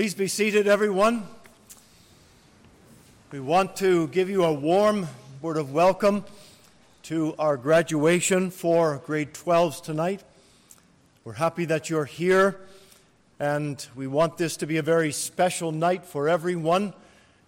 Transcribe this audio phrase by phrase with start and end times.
[0.00, 1.26] Please be seated, everyone.
[3.30, 5.06] We want to give you a warm
[5.42, 6.24] word of welcome
[7.02, 10.24] to our graduation for grade 12s tonight.
[11.22, 12.58] We're happy that you're here,
[13.38, 16.94] and we want this to be a very special night for everyone,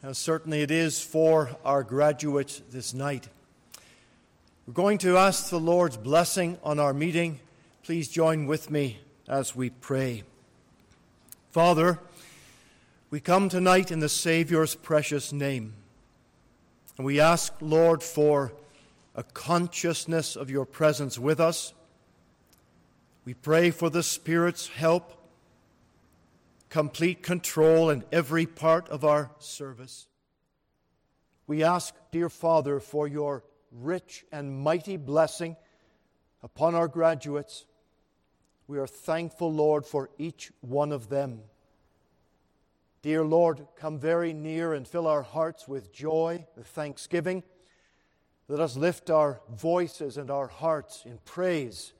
[0.03, 3.28] as certainly it is for our graduates this night.
[4.66, 7.41] We're going to ask the Lord's blessing on our meeting.
[7.83, 10.25] Please join with me as we pray.
[11.50, 11.98] Father,
[13.13, 15.75] we come tonight in the Saviour's precious name.
[16.97, 18.55] And we ask, Lord, for
[19.15, 21.75] a consciousness of your presence with us.
[23.27, 25.13] We pray for the Spirit's help,
[26.71, 30.07] complete control in every part of our service.
[31.47, 35.57] We ask, dear Father, for your rich and mighty blessing
[36.43, 37.67] upon our graduates.
[38.67, 41.43] We are thankful, Lord, for each one of them.
[43.03, 47.43] Dear Lord, come very near and fill our hearts with joy, with thanksgiving.
[48.47, 51.94] Let us lift our voices and our hearts in praise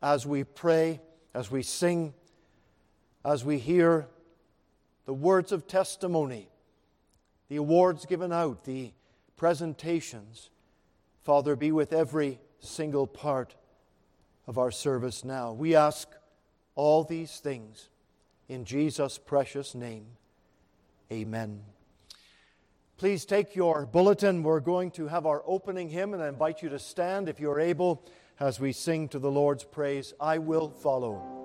[0.00, 1.00] as we pray,
[1.34, 2.14] as we sing,
[3.24, 4.06] as we hear
[5.04, 6.48] the words of testimony,
[7.48, 8.92] the awards given out, the
[9.36, 10.50] presentations.
[11.24, 13.56] Father, be with every single part
[14.46, 15.52] of our service now.
[15.52, 16.08] We ask
[16.76, 17.88] all these things
[18.48, 20.06] in Jesus' precious name.
[21.12, 21.62] Amen.
[22.96, 24.42] Please take your bulletin.
[24.42, 27.58] We're going to have our opening hymn, and I invite you to stand if you're
[27.58, 28.06] able
[28.38, 30.14] as we sing to the Lord's praise.
[30.20, 31.40] I will follow.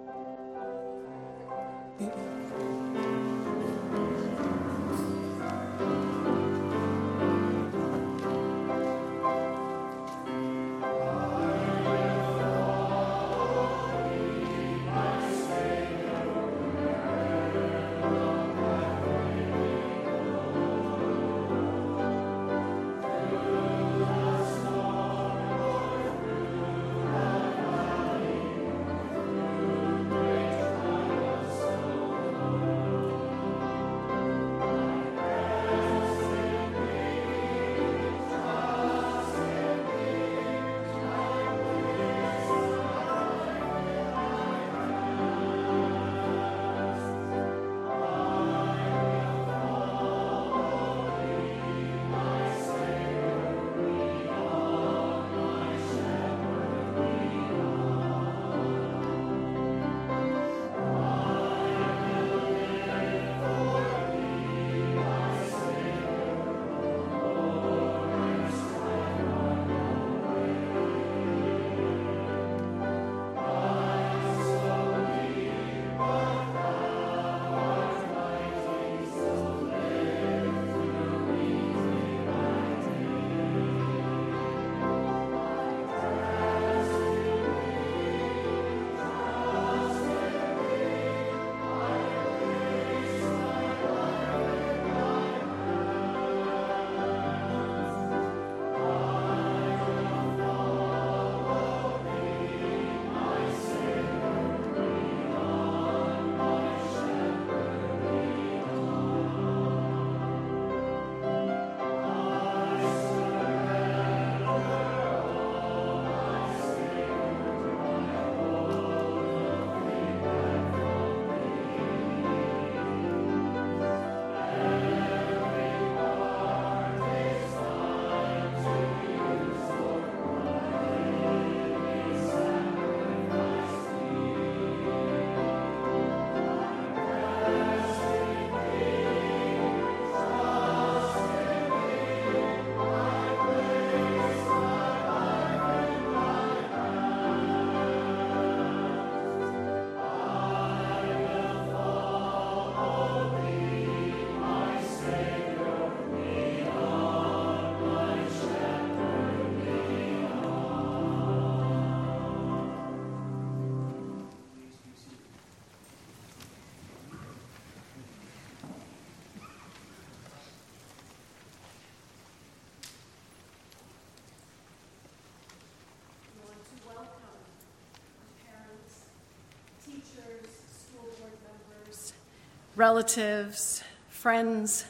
[182.76, 184.86] Relatives, friends,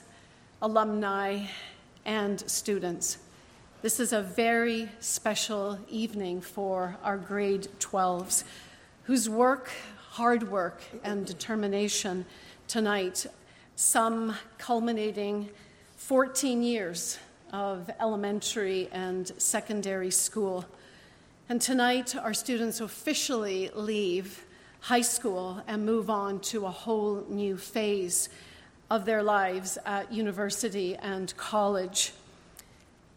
[0.61, 1.45] alumni,
[2.03, 3.19] and students.
[3.83, 8.43] This is a very special evening for our grade 12s,
[9.03, 9.69] whose work,
[10.09, 12.25] hard work, and determination
[12.67, 13.27] tonight,
[13.75, 15.49] some culminating
[15.97, 17.19] 14 years
[17.53, 20.65] of elementary and secondary school.
[21.49, 24.43] And tonight, our students officially leave
[24.85, 28.29] high school and move on to a whole new phase
[28.91, 32.13] of their lives at university and college.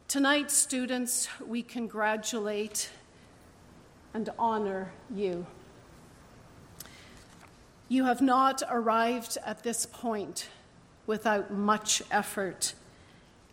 [0.09, 2.89] Tonight, students, we congratulate
[4.15, 5.45] and honor you.
[7.91, 10.49] You have not arrived at this point
[11.07, 12.73] without much effort,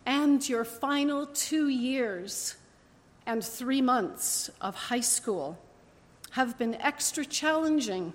[0.06, 2.56] and your final two years
[3.26, 5.58] and three months of high school
[6.36, 8.12] have been extra challenging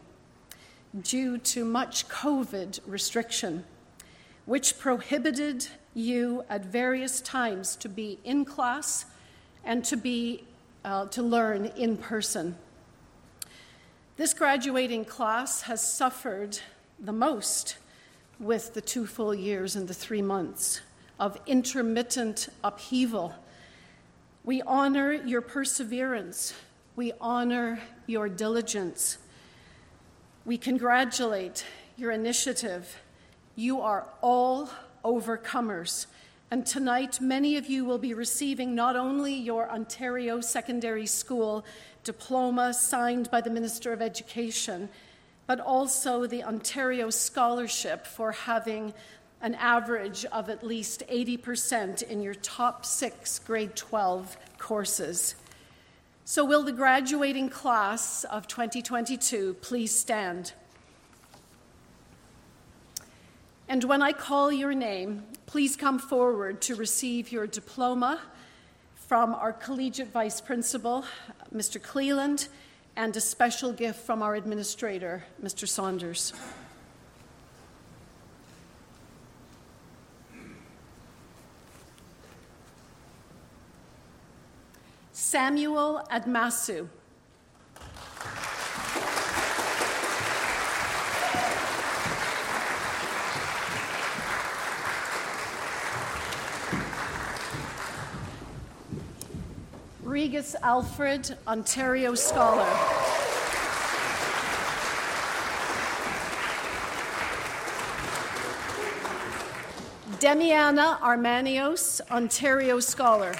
[1.01, 3.63] due to much COVID restriction,
[4.45, 5.65] which prohibited
[5.95, 9.06] you at various times to be in class
[9.63, 10.44] and to be
[10.85, 12.56] uh, to learn in person.
[14.18, 16.59] This graduating class has suffered
[17.00, 17.77] the most
[18.39, 20.81] with the two full years and the three months
[21.19, 23.33] of intermittent upheaval.
[24.44, 26.53] We honor your perseverance.
[26.96, 29.18] We honor your diligence.
[30.44, 31.66] We congratulate
[31.96, 33.02] your initiative.
[33.56, 34.70] You are all
[35.06, 36.08] overcomers.
[36.50, 41.64] And tonight, many of you will be receiving not only your Ontario Secondary School
[42.04, 44.90] diploma signed by the Minister of Education,
[45.48, 48.94] but also the Ontario Scholarship for having
[49.42, 55.36] an average of at least 80% in your top six grade 12 courses.
[56.31, 60.54] So, will the graduating class of 2022 please stand?
[63.68, 68.22] And when I call your name, please come forward to receive your diploma
[68.95, 71.04] from our collegiate vice principal,
[71.54, 71.83] Mr.
[71.83, 72.48] Cleland,
[72.95, 75.68] and a special gift from our administrator, Mr.
[75.68, 76.31] Saunders.
[85.31, 86.89] Samuel Admasu.
[100.04, 102.68] Regis Alfred, Ontario Scholar.
[110.19, 113.33] Demiana Armanios, Ontario Scholar.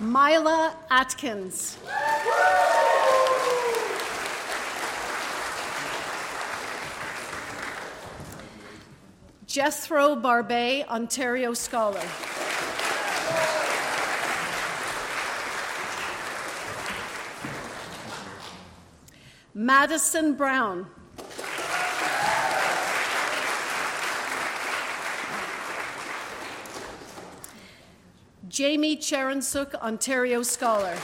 [0.00, 1.76] Mila Atkins.
[9.46, 12.00] Jethro Barbet, Ontario Scholar.
[19.52, 20.86] Madison Brown.
[28.58, 30.96] Jamie Cherensuk, Ontario Scholar.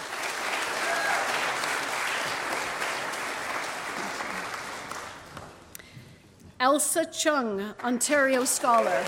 [6.59, 9.05] Elsa Chung, Ontario Scholar.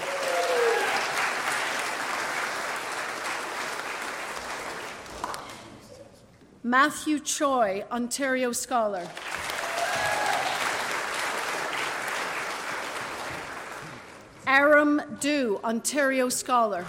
[6.62, 9.08] Matthew Choi, Ontario Scholar.
[14.46, 16.86] Aram Du, Ontario Scholar.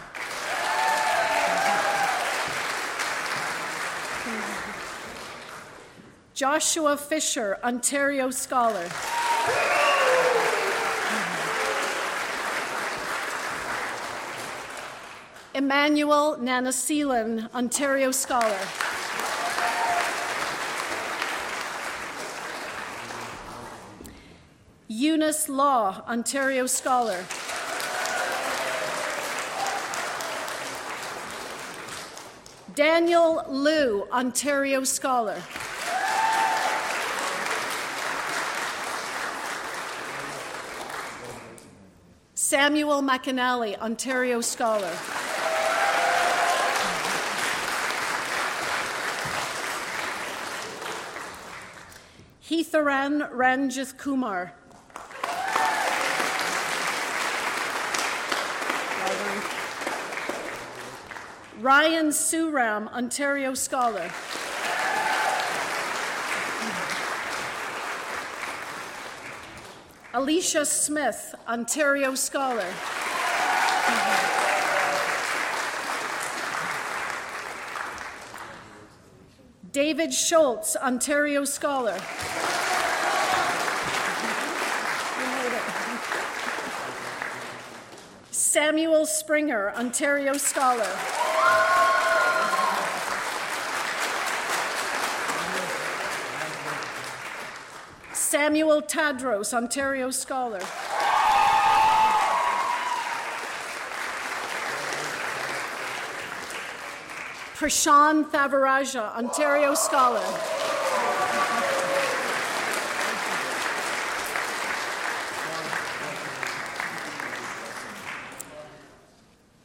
[6.37, 8.87] Joshua Fisher, Ontario Scholar.
[15.55, 18.59] Emmanuel Nanaseelan, Ontario Scholar.
[24.87, 27.25] Eunice Law, Ontario Scholar.
[32.75, 35.41] Daniel Liu, Ontario Scholar.
[42.49, 44.89] Samuel McAnally, Ontario Scholar.
[52.39, 54.53] Heatharan Ranjith Kumar.
[61.59, 64.09] Ryan Suram, Ontario Scholar.
[70.17, 72.65] Alicia Smith, Ontario Scholar.
[79.71, 81.99] David Schultz, Ontario Scholar.
[88.31, 91.16] Samuel Springer, Ontario Scholar.
[98.37, 100.59] Samuel Tadros, Ontario Scholar.
[107.55, 110.21] Prashan Thavaraja, Ontario Scholar.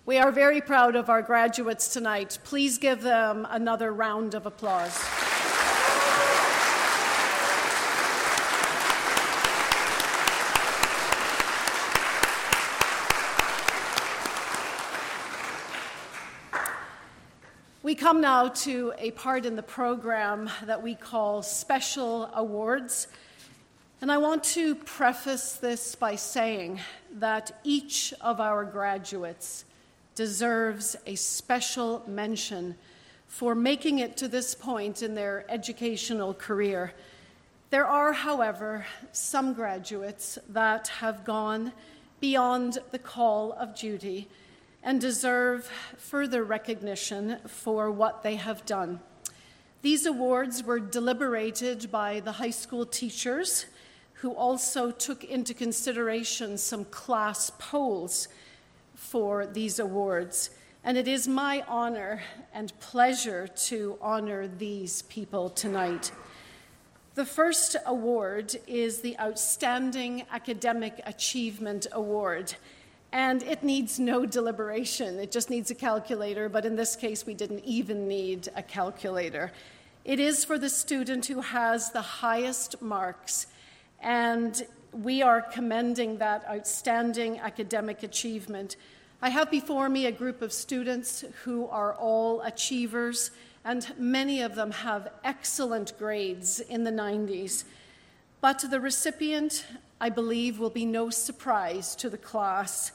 [0.07, 2.39] We are very proud of our graduates tonight.
[2.43, 4.99] Please give them another round of applause.
[17.93, 23.07] We come now to a part in the program that we call Special Awards.
[24.03, 26.79] And I want to preface this by saying
[27.15, 29.65] that each of our graduates
[30.15, 32.77] deserves a special mention
[33.29, 36.93] for making it to this point in their educational career.
[37.71, 41.73] There are, however, some graduates that have gone
[42.21, 44.29] beyond the call of duty
[44.83, 49.01] and deserve further recognition for what they have done.
[49.83, 53.67] These awards were deliberated by the high school teachers,
[54.15, 58.29] who also took into consideration some class polls
[58.95, 60.51] for these awards.
[60.85, 62.23] And it is my honor
[62.55, 66.13] and pleasure to honor these people tonight.
[67.17, 72.55] The first award is the Outstanding Academic Achievement Award.
[73.13, 77.35] And it needs no deliberation, it just needs a calculator, but in this case, we
[77.35, 79.53] didn't even need a calculator.
[80.05, 83.47] It is for the student who has the highest marks,
[84.01, 88.77] and we are commending that outstanding academic achievement.
[89.21, 93.31] I have before me a group of students who are all achievers,
[93.65, 97.65] and many of them have excellent grades in the 90s.
[98.41, 99.67] But the recipient,
[100.01, 102.91] I believe, will be no surprise to the class.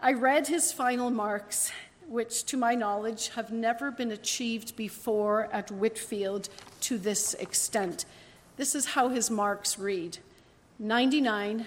[0.00, 1.72] I read his final marks,
[2.06, 6.50] which, to my knowledge, have never been achieved before at Whitfield
[6.82, 8.04] to this extent.
[8.58, 10.18] This is how his marks read
[10.78, 11.64] 99,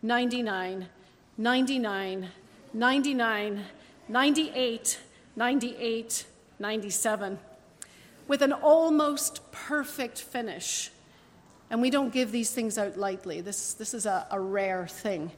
[0.00, 0.86] 99,
[1.36, 2.28] 99,
[2.72, 3.64] 99,
[4.08, 5.00] 98,
[5.34, 6.26] 98,
[6.60, 7.38] 97,
[8.28, 10.92] with an almost perfect finish.
[11.68, 13.40] And we don't give these things out lightly.
[13.40, 15.32] This, this is a, a rare thing.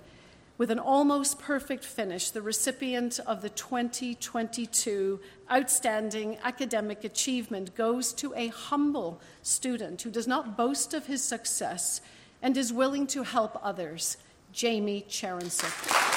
[0.56, 5.18] With an almost perfect finish, the recipient of the 2022
[5.50, 12.00] Outstanding Academic Achievement goes to a humble student who does not boast of his success
[12.40, 14.16] and is willing to help others,
[14.52, 16.13] Jamie Cherensuk.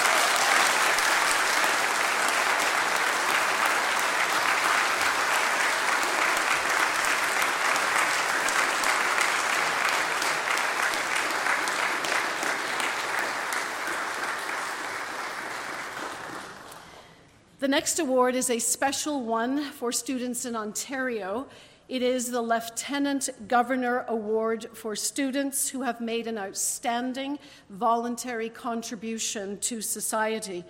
[17.68, 21.48] The next award is a special one for students in Ontario.
[21.90, 27.38] It is the Lieutenant Governor Award for students who have made an outstanding
[27.70, 30.64] voluntary contribution to society.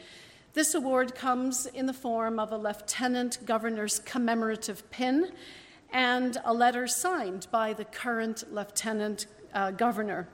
[0.53, 5.33] This award comes in the form of a Lieutenant Governor's commemorative pin
[5.93, 10.27] and a letter signed by the current Lieutenant uh, Governor.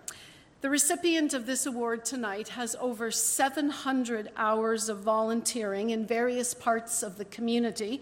[0.64, 7.04] The recipient of this award tonight has over 700 hours of volunteering in various parts
[7.04, 8.02] of the community,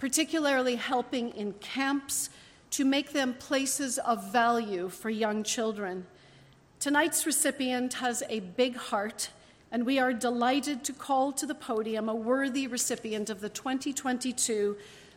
[0.00, 2.28] particularly helping in camps
[2.70, 6.04] to make them places of value for young children.
[6.80, 9.30] Tonight's recipient has a big heart,
[9.70, 14.76] and we are delighted to call to the podium a worthy recipient of the 2022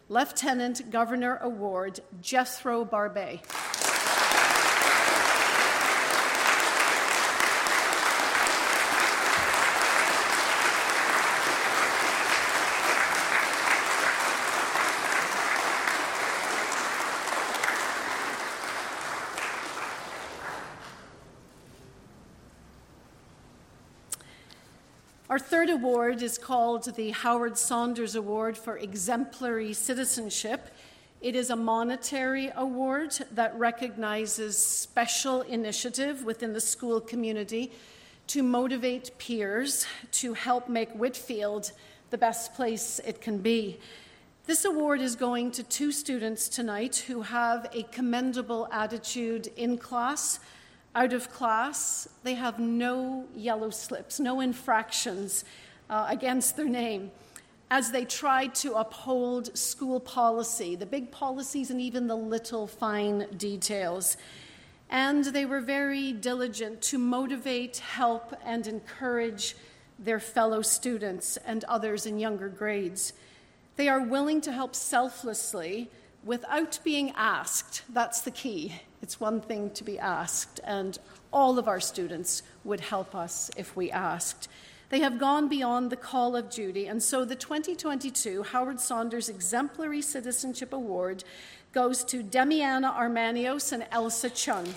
[0.10, 3.42] Lieutenant Governor Award, Jethro Barbet.
[25.34, 30.68] Our third award is called the Howard Saunders Award for Exemplary Citizenship.
[31.22, 37.72] It is a monetary award that recognizes special initiative within the school community
[38.28, 41.72] to motivate peers to help make Whitfield
[42.10, 43.80] the best place it can be.
[44.46, 50.42] This award is going to two students tonight who have a commendable attitude in class,
[50.96, 52.08] out of class.
[52.24, 55.44] They have no yellow slips, no infractions
[55.90, 57.12] uh, against their name
[57.74, 63.26] as they tried to uphold school policy, the big policies and even the little fine
[63.36, 64.16] details.
[64.92, 69.56] And they were very diligent to motivate, help, and encourage
[69.98, 73.14] their fellow students and others in younger grades.
[73.76, 75.90] They are willing to help selflessly
[76.24, 77.82] without being asked.
[77.90, 78.82] That's the key.
[79.04, 80.98] It's one thing to be asked, and
[81.34, 84.48] all of our students would help us if we asked.
[84.92, 90.02] They have gone beyond the call of duty, and so the 2022 Howard Saunders Exemplary
[90.02, 91.26] Citizenship Award
[91.74, 94.74] goes to Demiana Armanios and Elsa Chung.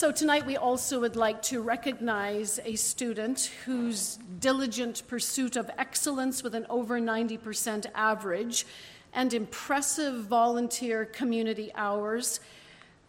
[0.00, 6.42] So, tonight we also would like to recognize a student whose diligent pursuit of excellence
[6.42, 8.66] with an over 90% average
[9.12, 12.40] and impressive volunteer community hours.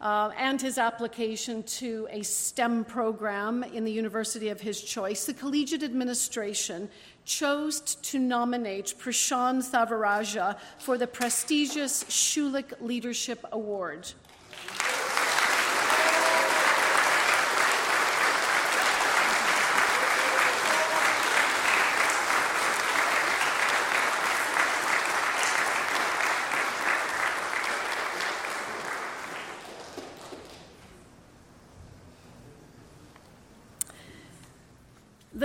[0.01, 5.33] Uh, and his application to a STEM program in the university of his choice, the
[5.33, 6.89] collegiate administration
[7.23, 14.11] chose to nominate Prashant Thavaraja for the prestigious Schulich Leadership Award.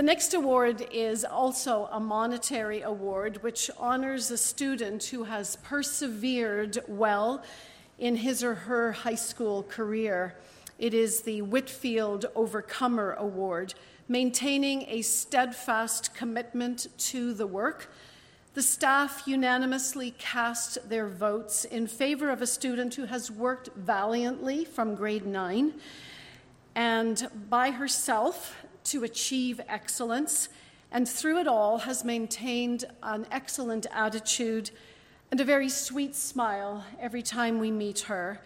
[0.07, 7.43] Next award is also a monetary award, which honors a student who has persevered well
[7.99, 10.33] in his or her high school career.
[10.79, 13.73] It is the Whitfield Overcomer Award,
[14.07, 17.91] maintaining a steadfast commitment to the work.
[18.53, 24.63] The staff unanimously cast their votes in favor of a student who has worked valiantly
[24.63, 25.73] from grade nine
[26.77, 28.55] and by herself
[28.87, 30.49] to achieve excellence,
[30.91, 34.71] and through it all has maintained an excellent attitude
[35.29, 38.41] and a very sweet smile every time we meet her,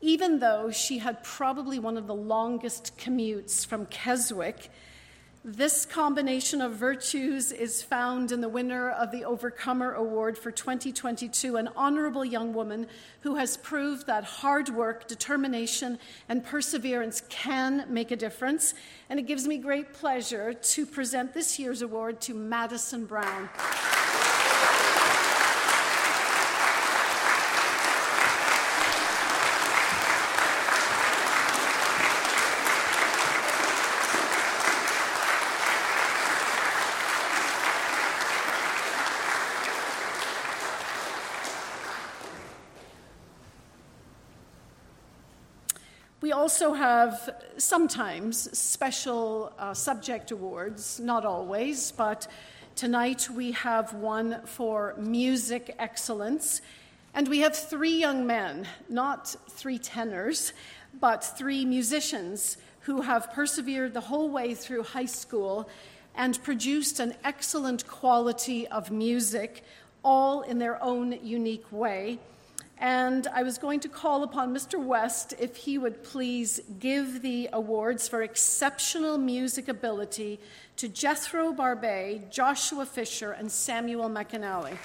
[0.00, 4.70] even though she had probably one of the longest commutes from Keswick
[5.48, 11.54] this combination of virtues is found in the winner of the Overcomer Award for 2022,
[11.54, 12.88] an honorable young woman
[13.20, 18.74] who has proved that hard work, determination, and perseverance can make a difference.
[19.08, 23.48] And it gives me great pleasure to present this year's award to Madison Brown.
[46.22, 52.26] We also have sometimes special uh, subject awards, not always, but
[52.74, 56.62] tonight we have one for music excellence.
[57.12, 60.54] And we have three young men, not three tenors,
[60.98, 65.68] but three musicians who have persevered the whole way through high school
[66.14, 69.64] and produced an excellent quality of music,
[70.02, 72.18] all in their own unique way.
[72.78, 74.82] And I was going to call upon Mr.
[74.82, 80.38] West if he would please give the awards for exceptional music ability
[80.76, 84.76] to Jethro Barbet, Joshua Fisher, and Samuel McAnally.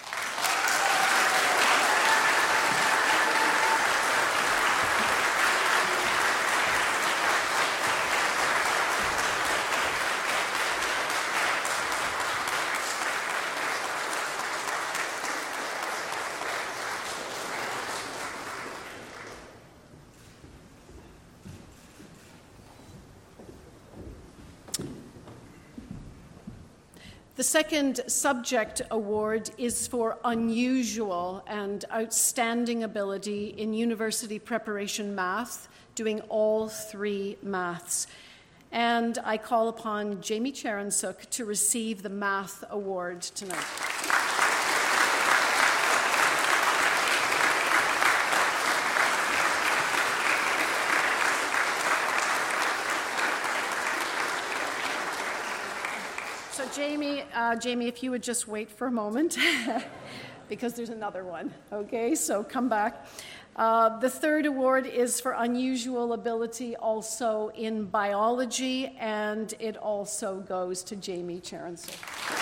[27.51, 36.69] Second subject award is for unusual and outstanding ability in university preparation math, doing all
[36.69, 38.07] three maths.
[38.71, 43.91] And I call upon Jamie Cherensuk to receive the Math Award tonight.
[56.73, 59.38] Jamie, uh, Jamie, if you would just wait for a moment,
[60.50, 61.54] because there's another one.
[61.72, 63.06] Okay, so come back.
[63.56, 70.84] Uh, the third award is for unusual ability, also in biology, and it also goes
[70.84, 72.40] to Jamie Cherensuk.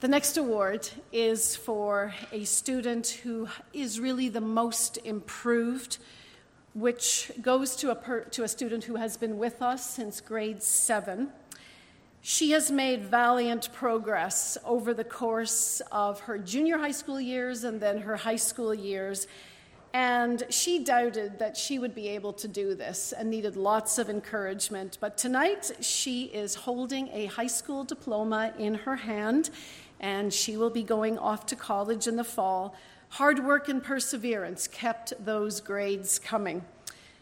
[0.00, 5.98] The next award is for a student who is really the most improved,
[6.72, 10.62] which goes to a, per, to a student who has been with us since grade
[10.62, 11.28] seven.
[12.22, 17.78] She has made valiant progress over the course of her junior high school years and
[17.78, 19.26] then her high school years.
[19.92, 24.08] And she doubted that she would be able to do this and needed lots of
[24.08, 24.96] encouragement.
[24.98, 29.50] But tonight, she is holding a high school diploma in her hand
[30.00, 32.74] and she will be going off to college in the fall.
[33.10, 36.64] Hard work and perseverance kept those grades coming.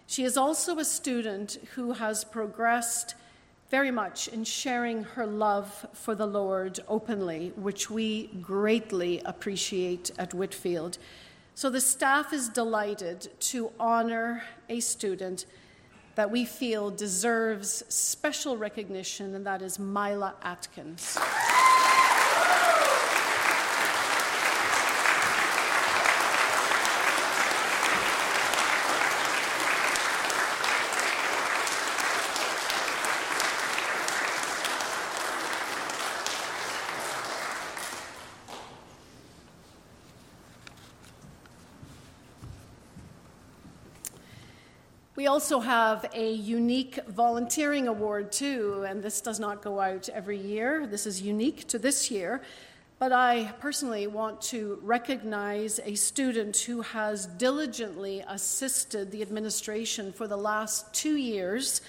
[0.06, 3.14] She is also a student who has progressed
[3.68, 10.32] very much in sharing her love for the Lord openly, which we greatly appreciate at
[10.32, 10.96] Whitfield.
[11.54, 15.44] So the staff is delighted to honor a student
[16.14, 21.18] that we feel deserves special recognition, and that is Mila Atkins.
[45.28, 50.86] Also have a unique volunteering award, too, and this does not go out every year.
[50.86, 52.42] This is unique to this year.
[52.98, 60.26] But I personally want to recognize a student who has diligently assisted the administration for
[60.26, 61.80] the last two years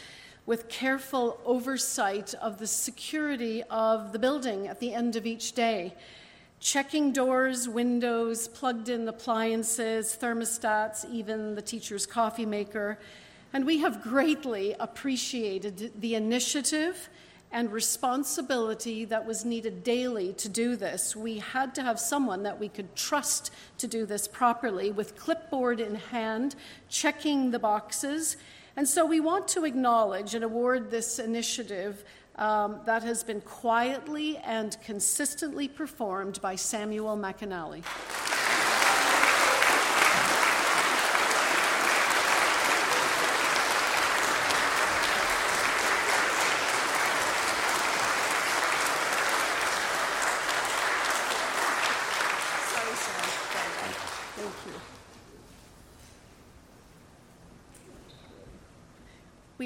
[0.46, 5.96] with careful oversight of the security of the building at the end of each day
[6.60, 13.00] checking doors, windows, plugged in appliances, thermostats, even the teacher's coffee maker.
[13.52, 17.10] And we have greatly appreciated the initiative
[17.52, 21.16] and responsibility that was needed daily to do this.
[21.16, 25.80] We had to have someone that we could trust to do this properly with clipboard
[25.80, 26.56] in hand,
[26.90, 28.38] checking the boxes.
[28.76, 32.04] And so we want to acknowledge and award this initiative
[32.36, 37.84] um, that has been quietly and consistently performed by Samuel McAnally.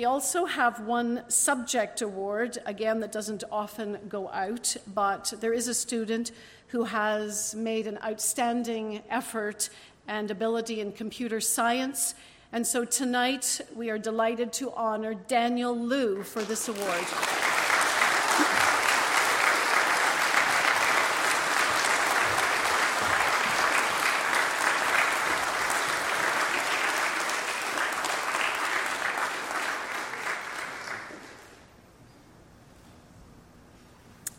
[0.04, 5.70] We also have one subject award, again, that doesn't often go out, but there is
[5.70, 6.34] a student
[6.68, 9.70] who has made an outstanding effort
[10.06, 12.16] and ability in computer science.
[12.52, 17.06] And so tonight we are delighted to honor Daniel Liu for this award.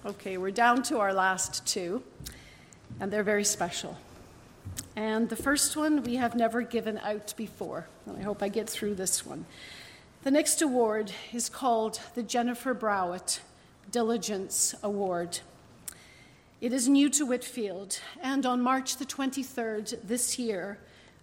[0.06, 2.02] Okay, we're down to our last two,
[3.00, 3.98] and they're very special.
[4.96, 8.70] And the first one we have never given out before, and I hope I get
[8.70, 9.44] through this one.
[10.22, 13.40] The next award is called the Jennifer Browett
[13.90, 15.40] Diligence Award.
[16.60, 20.78] It is new to Whitfield, and on March the 23rd this year,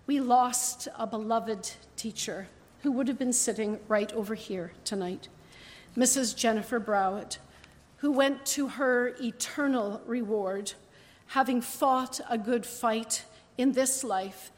[0.05, 2.47] we lost a beloved teacher
[2.83, 5.29] who would have been sitting right over here tonight,
[5.97, 6.35] Mrs.
[6.35, 7.39] Jennifer Browett
[8.01, 10.73] who went to her eternal reward,
[11.27, 13.23] having fought a good fight
[13.59, 14.51] in this life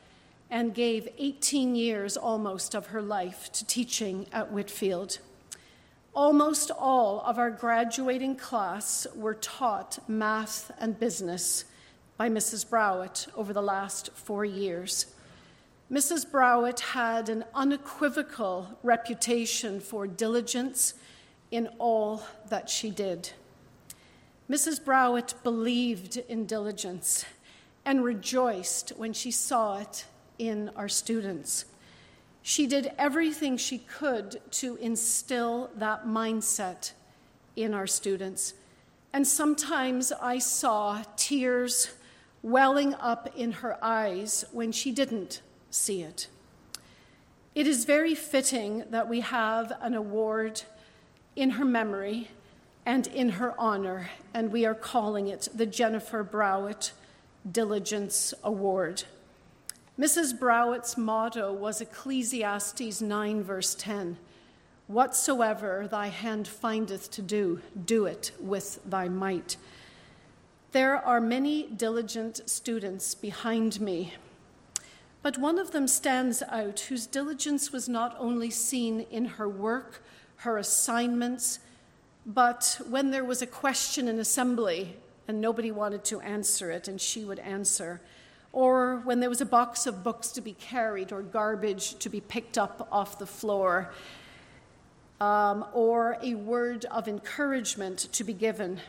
[0.49, 5.19] and gave 18 years almost of her life to teaching at Whitfield.
[6.15, 11.65] Almost all of our graduating class were taught math and business
[12.15, 12.69] by Mrs.
[12.69, 15.07] Browett over the last four years.
[15.91, 16.31] Mrs.
[16.31, 20.93] Browett had an unequivocal reputation for diligence
[21.53, 23.29] in all that she did.
[24.49, 24.83] Mrs.
[24.83, 27.25] Browett believed in diligence
[27.85, 30.05] and rejoiced when she saw it
[30.39, 31.65] in our students.
[32.41, 36.93] She did everything she could to instill that mindset
[37.55, 38.55] in our students.
[39.13, 41.91] And sometimes I saw tears
[42.41, 46.29] welling up in her eyes when she didn't see it.
[47.53, 50.63] It is very fitting that we have an award
[51.35, 52.29] in her memory
[52.85, 56.91] and in her honor, and we are calling it the Jennifer Browett
[57.49, 59.03] Diligence Award.
[59.97, 60.37] Mrs.
[60.37, 64.17] Browett's motto was Ecclesiastes 9, verse 10
[64.87, 69.55] Whatsoever thy hand findeth to do, do it with thy might.
[70.73, 74.13] There are many diligent students behind me,
[75.21, 80.03] but one of them stands out whose diligence was not only seen in her work,
[80.43, 81.59] her assignments,
[82.25, 84.95] but when there was a question in assembly
[85.27, 88.01] and nobody wanted to answer it and she would answer,
[88.51, 92.21] or when there was a box of books to be carried or garbage to be
[92.21, 93.91] picked up off the floor,
[95.19, 98.79] um, or a word of encouragement to be given.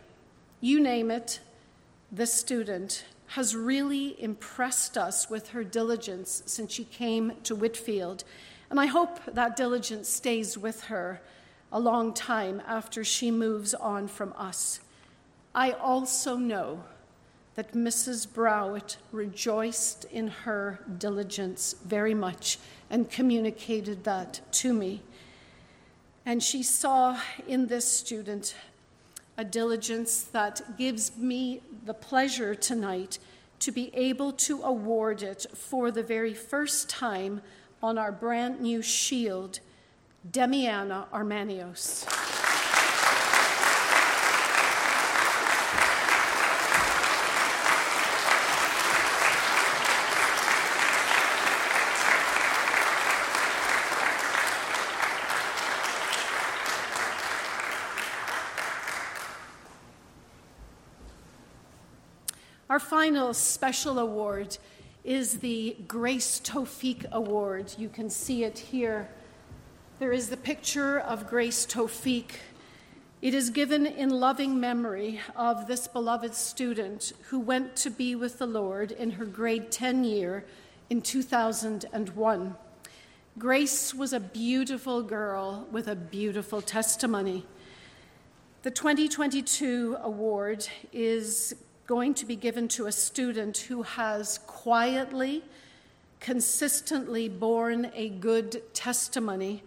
[0.60, 1.40] You name it,
[2.10, 8.24] this student has really impressed us with her diligence since she came to Whitfield,
[8.70, 11.20] And I hope that diligence stays with her
[11.74, 14.78] a long time after she moves on from us.
[15.56, 16.84] I also know
[17.56, 18.32] that Mrs.
[18.32, 22.58] Browett rejoiced in her diligence very much
[22.88, 25.02] and communicated that to me.
[26.24, 28.54] And she saw in this student
[29.36, 33.18] a diligence that gives me the pleasure tonight
[33.58, 37.42] to be able to award it for the very first time
[37.82, 39.58] on our brand new shield,
[40.30, 42.08] Demiana Armanios.
[62.70, 64.56] Our final special award
[65.04, 67.74] is the Grace Tofik Award.
[67.76, 69.10] You can see it here.
[70.04, 72.32] There is the picture of Grace Tofik.
[73.22, 78.36] It is given in loving memory of this beloved student who went to be with
[78.36, 80.44] the Lord in her grade 10 year
[80.90, 82.54] in 2001.
[83.38, 87.46] Grace was a beautiful girl with a beautiful testimony.
[88.62, 91.54] The 2022 award is
[91.86, 95.42] going to be given to a student who has quietly,
[96.20, 99.62] consistently borne a good testimony,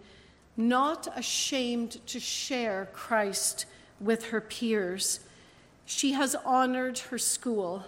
[0.58, 3.64] not ashamed to share Christ
[3.98, 5.20] with her peers.
[5.86, 7.84] She has honored her school,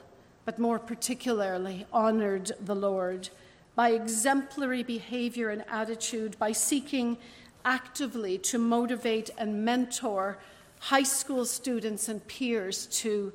[0.46, 3.28] but more particularly honored the Lord
[3.74, 7.18] by exemplary behavior and attitude, by seeking
[7.64, 10.38] actively to motivate and mentor
[10.78, 13.32] high school students and peers to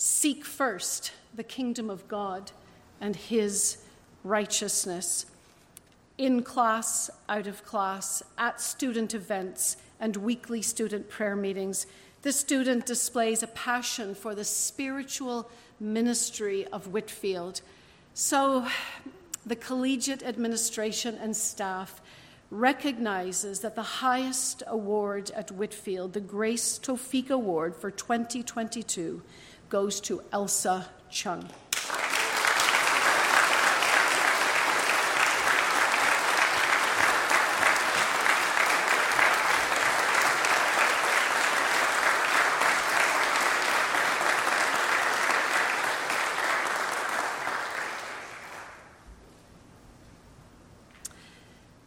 [0.00, 2.52] Seek first the kingdom of God
[3.00, 3.78] and his
[4.22, 5.26] righteousness.
[6.18, 11.86] In class, out of class, at student events, and weekly student prayer meetings,
[12.22, 17.60] The student displays a passion for the spiritual ministry of Whitfield.
[18.12, 18.66] So,
[19.46, 22.00] the collegiate administration and staff
[22.50, 29.22] recognizes that the highest award at Whitfield, the Grace Tofik Award for 2022,
[29.68, 31.48] goes to Elsa Chung.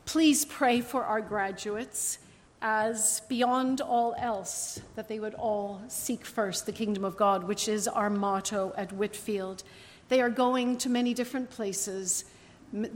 [0.06, 2.20] Please pray for our graduates
[2.62, 7.68] as beyond all else, that they would all seek first the kingdom of God, which
[7.68, 9.64] is our motto at Whitfield.
[10.10, 12.26] They are going to many different places,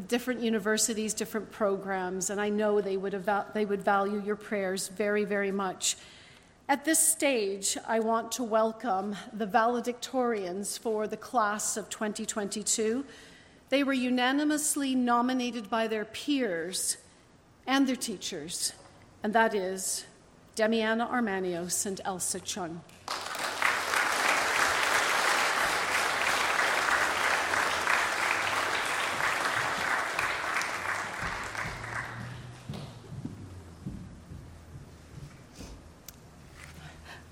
[0.08, 4.90] different universities, different programs, and I know they would, eva- they would value your prayers
[4.90, 5.98] very, very much.
[6.70, 13.04] At this stage, I want to welcome the valedictorians for the class of 2022.
[13.70, 16.98] They were unanimously nominated by their peers
[17.68, 18.74] and their teachers
[19.26, 20.06] and that is
[20.56, 22.82] Demiana Armanios and Elsa Chung.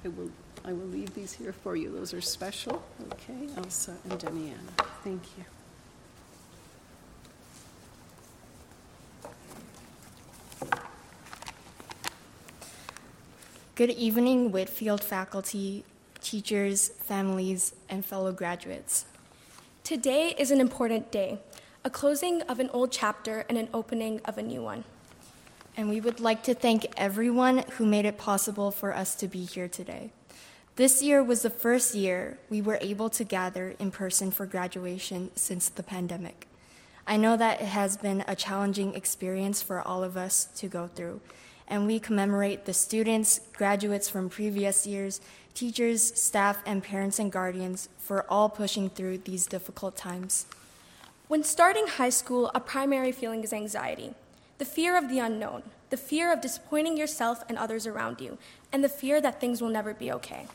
[0.03, 0.31] I will,
[0.65, 1.91] I will leave these here for you.
[1.91, 2.81] Those are special.
[3.11, 4.57] Okay, Elsa and Demiana.
[5.03, 5.45] Thank you.
[13.75, 15.83] Good evening, Whitfield faculty,
[16.21, 19.05] teachers, families, and fellow graduates.
[19.83, 21.39] Today is an important day,
[21.83, 24.83] a closing of an old chapter and an opening of a new one.
[25.75, 29.43] And we would like to thank everyone who made it possible for us to be
[29.43, 30.11] here today.
[30.75, 35.31] This year was the first year we were able to gather in person for graduation
[35.33, 36.45] since the pandemic.
[37.07, 40.85] I know that it has been a challenging experience for all of us to go
[40.85, 41.21] through,
[41.67, 45.21] and we commemorate the students, graduates from previous years,
[45.53, 50.45] teachers, staff, and parents and guardians for all pushing through these difficult times.
[51.27, 54.13] When starting high school, a primary feeling is anxiety
[54.59, 58.37] the fear of the unknown, the fear of disappointing yourself and others around you,
[58.71, 60.47] and the fear that things will never be okay.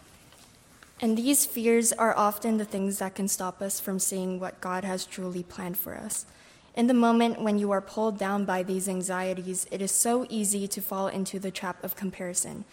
[1.01, 4.85] And these fears are often the things that can stop us from seeing what God
[4.85, 6.27] has truly planned for us.
[6.79, 10.69] In the moment when you are pulled down by these anxieties, it is so easy
[10.69, 12.65] to fall into the trap of comparison.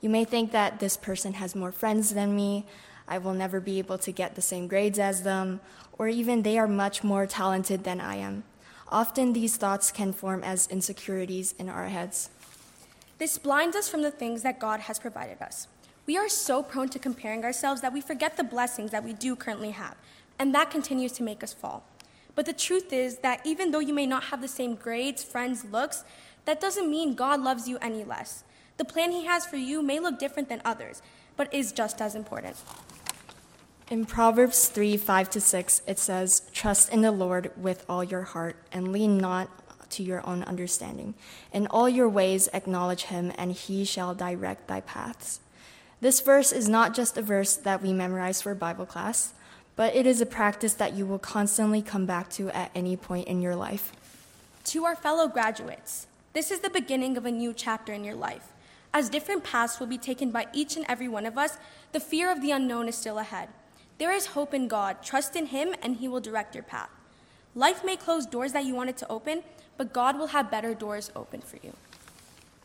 [0.00, 2.66] You may think that this person has more friends than me,
[3.06, 5.60] I will never be able to get the same grades as them,
[5.96, 8.42] or even they are much more talented than I am.
[8.88, 12.30] Often these thoughts can form as insecurities in our heads.
[13.18, 15.68] This blinds us from the things that God has provided us.
[16.04, 19.36] We are so prone to comparing ourselves that we forget the blessings that we do
[19.36, 19.94] currently have,
[20.36, 21.84] and that continues to make us fall.
[22.34, 25.64] But the truth is that even though you may not have the same grades, friends,
[25.64, 26.04] looks,
[26.44, 28.44] that doesn't mean God loves you any less.
[28.78, 31.02] The plan He has for you may look different than others,
[31.36, 32.56] but is just as important.
[33.90, 38.22] In Proverbs 3 5 to 6, it says, Trust in the Lord with all your
[38.22, 39.50] heart and lean not
[39.90, 41.14] to your own understanding.
[41.52, 45.40] In all your ways acknowledge Him, and He shall direct thy paths.
[46.00, 49.34] This verse is not just a verse that we memorize for Bible class
[49.76, 53.28] but it is a practice that you will constantly come back to at any point
[53.28, 53.92] in your life.
[54.64, 58.48] To our fellow graduates, this is the beginning of a new chapter in your life.
[58.94, 61.56] As different paths will be taken by each and every one of us,
[61.92, 63.48] the fear of the unknown is still ahead.
[63.98, 65.02] There is hope in God.
[65.02, 66.90] Trust in Him, and He will direct your path.
[67.54, 69.42] Life may close doors that you wanted to open,
[69.76, 71.74] but God will have better doors open for you.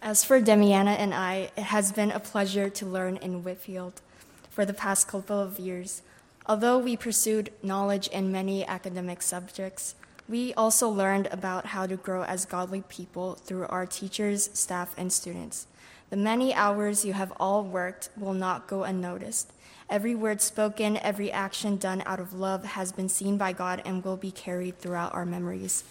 [0.02, 4.02] As for Demiana and I, it has been a pleasure to learn in Whitfield
[4.50, 6.02] for the past couple of years.
[6.48, 9.96] Although we pursued knowledge in many academic subjects,
[10.30, 15.12] we also learned about how to grow as godly people through our teachers, staff, and
[15.12, 15.68] students.
[16.10, 19.52] The many hours you have all worked will not go unnoticed.
[19.90, 24.04] Every word spoken, every action done out of love has been seen by God and
[24.04, 25.84] will be carried throughout our memories.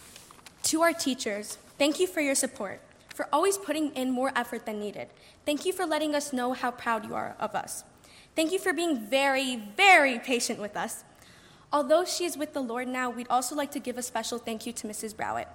[0.65, 2.81] To our teachers, thank you for your support,
[3.15, 5.09] for always putting in more effort than needed.
[5.45, 7.85] Thank you for letting us know how proud you are of us.
[8.37, 11.05] Thank you for being very, very patient with us.
[11.73, 14.67] Although she is with the Lord now, we'd also like to give a special thank
[14.67, 15.17] you to Mrs.
[15.17, 15.49] Browett.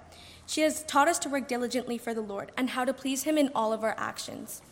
[0.46, 3.38] She has taught us to work diligently for the Lord and how to please Him
[3.38, 4.62] in all of our actions.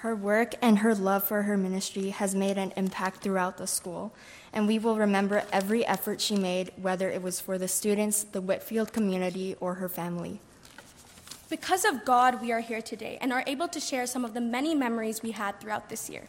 [0.00, 4.12] Her work and her love for her ministry has made an impact throughout the school,
[4.52, 8.40] and we will remember every effort she made, whether it was for the students, the
[8.40, 10.40] Whitfield community, or her family.
[11.48, 14.40] Because of God, we are here today and are able to share some of the
[14.40, 16.24] many memories we had throughout this year.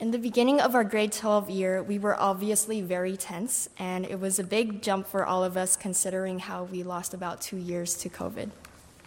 [0.00, 4.18] In the beginning of our grade 12 year, we were obviously very tense, and it
[4.18, 7.94] was a big jump for all of us considering how we lost about two years
[7.96, 8.48] to COVID.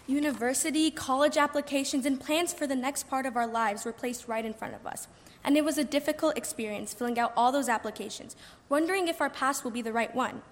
[0.06, 4.46] University, college applications, and plans for the next part of our lives were placed right
[4.46, 5.08] in front of us.
[5.44, 8.36] And it was a difficult experience filling out all those applications,
[8.70, 10.44] wondering if our path will be the right one.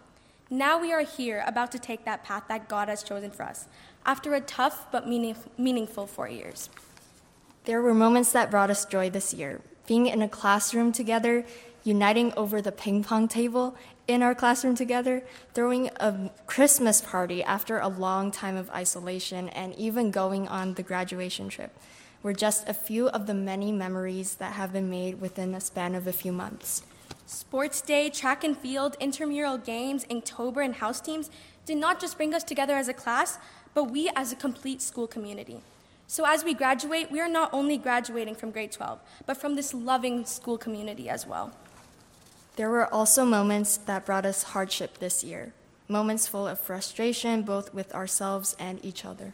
[0.50, 3.68] Now we are here, about to take that path that God has chosen for us,
[4.08, 6.72] after a tough but meaning, meaningful four years.
[7.66, 11.46] There were moments that brought us joy this year, being in a classroom together,
[11.84, 13.76] uniting over the ping pong table
[14.08, 15.24] in our classroom together,
[15.54, 20.84] throwing a Christmas party after a long time of isolation, and even going on the
[20.84, 21.72] graduation trip
[22.24, 25.96] were just a few of the many memories that have been made within a span
[25.96, 26.84] of a few months.
[27.26, 31.30] Sports day, track and field, intramural games, Inktober, and house teams
[31.66, 33.38] did not just bring us together as a class,
[33.74, 35.62] but we as a complete school community.
[36.12, 39.74] So as we graduate, we are not only graduating from grade 12, but from this
[39.74, 41.54] loving school community as well.
[42.58, 45.54] There were also moments that brought us hardship this year,
[45.88, 49.34] moments full of frustration both with ourselves and each other.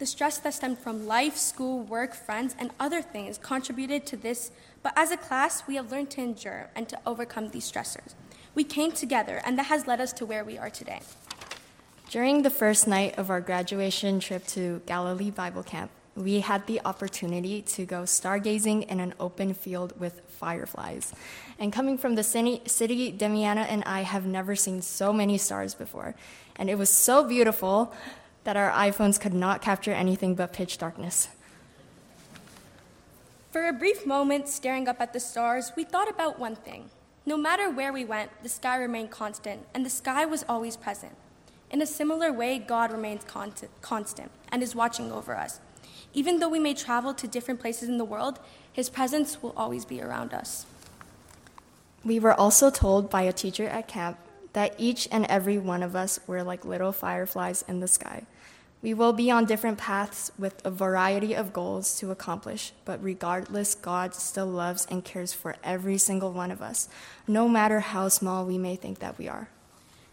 [0.00, 4.50] The stress that stemmed from life, school, work, friends, and other things contributed to this,
[4.82, 8.14] but as a class, we have learned to endure and to overcome these stressors.
[8.56, 11.02] We came together, and that has led us to where we are today.
[12.10, 16.80] During the first night of our graduation trip to Galilee Bible Camp, we had the
[16.84, 21.12] opportunity to go stargazing in an open field with fireflies.
[21.58, 25.74] And coming from the city, city, Demiana and I have never seen so many stars
[25.74, 26.14] before.
[26.56, 27.92] And it was so beautiful
[28.44, 31.28] that our iPhones could not capture anything but pitch darkness.
[33.50, 36.90] For a brief moment, staring up at the stars, we thought about one thing.
[37.24, 41.12] No matter where we went, the sky remained constant, and the sky was always present.
[41.70, 45.60] In a similar way, God remains constant and is watching over us.
[46.18, 48.40] Even though we may travel to different places in the world,
[48.72, 50.66] His presence will always be around us.
[52.04, 54.18] We were also told by a teacher at camp
[54.52, 58.24] that each and every one of us were like little fireflies in the sky.
[58.82, 63.76] We will be on different paths with a variety of goals to accomplish, but regardless,
[63.76, 66.88] God still loves and cares for every single one of us,
[67.28, 69.50] no matter how small we may think that we are.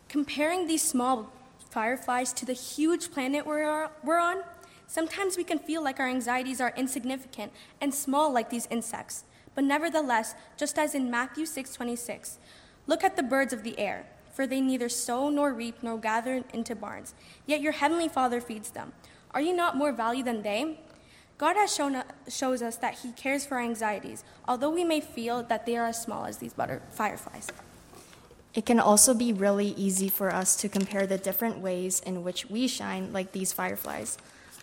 [0.08, 1.32] Comparing these small
[1.72, 4.43] fireflies to the huge planet we're, we're on,
[4.88, 9.24] sometimes we can feel like our anxieties are insignificant and small like these insects.
[9.54, 12.38] But nevertheless, just as in Matthew 6:26,
[12.88, 14.06] look at the birds of the air
[14.36, 17.14] for they neither sow nor reap nor gather into barns,
[17.46, 18.92] yet your heavenly Father feeds them.
[19.32, 20.80] Are you not more value than they?
[21.38, 25.00] God has shown uh, shows us that He cares for our anxieties, although we may
[25.00, 27.48] feel that they are as small as these butter, fireflies.
[28.54, 32.50] It can also be really easy for us to compare the different ways in which
[32.50, 34.18] we shine like these fireflies.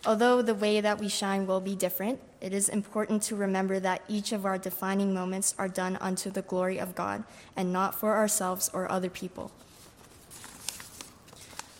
[0.05, 4.03] Although the way that we shine will be different, it is important to remember that
[4.09, 7.23] each of our defining moments are done unto the glory of God
[7.55, 9.49] and not for ourselves or other people.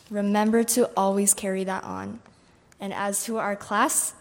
[0.10, 2.22] Remember to always carry that on.
[2.80, 4.14] And as to our class,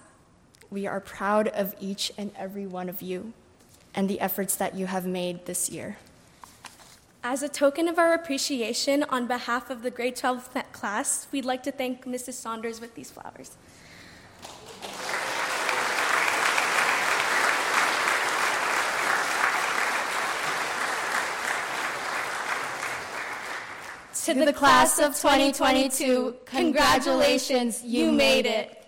[0.69, 3.33] we are proud of each and every one of you
[3.95, 5.99] and the efforts that you have made this year.
[7.23, 11.63] As a token of our appreciation on behalf of the grade 12 class, we'd like
[11.63, 12.33] to thank Mrs.
[12.33, 13.53] Saunders with these flowers.
[24.27, 28.83] To the class of 2022, congratulations, you made it.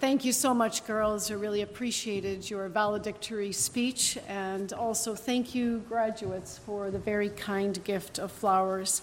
[0.00, 1.30] Thank you so much, girls.
[1.30, 4.18] I really appreciated your valedictory speech.
[4.26, 9.02] And also, thank you, graduates, for the very kind gift of flowers.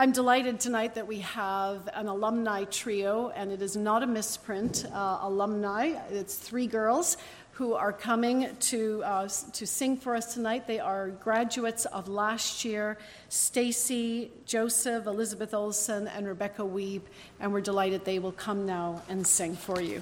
[0.00, 4.86] I'm delighted tonight that we have an alumni trio, and it is not a misprint.
[4.90, 7.18] Uh, alumni, it's three girls
[7.52, 10.66] who are coming to, uh, to sing for us tonight.
[10.66, 12.96] They are graduates of last year
[13.28, 17.02] Stacy, Joseph, Elizabeth Olson, and Rebecca Weeb,
[17.38, 20.00] and we're delighted they will come now and sing for you.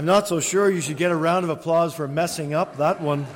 [0.00, 3.02] I'm not so sure you should get a round of applause for messing up that
[3.02, 3.26] one.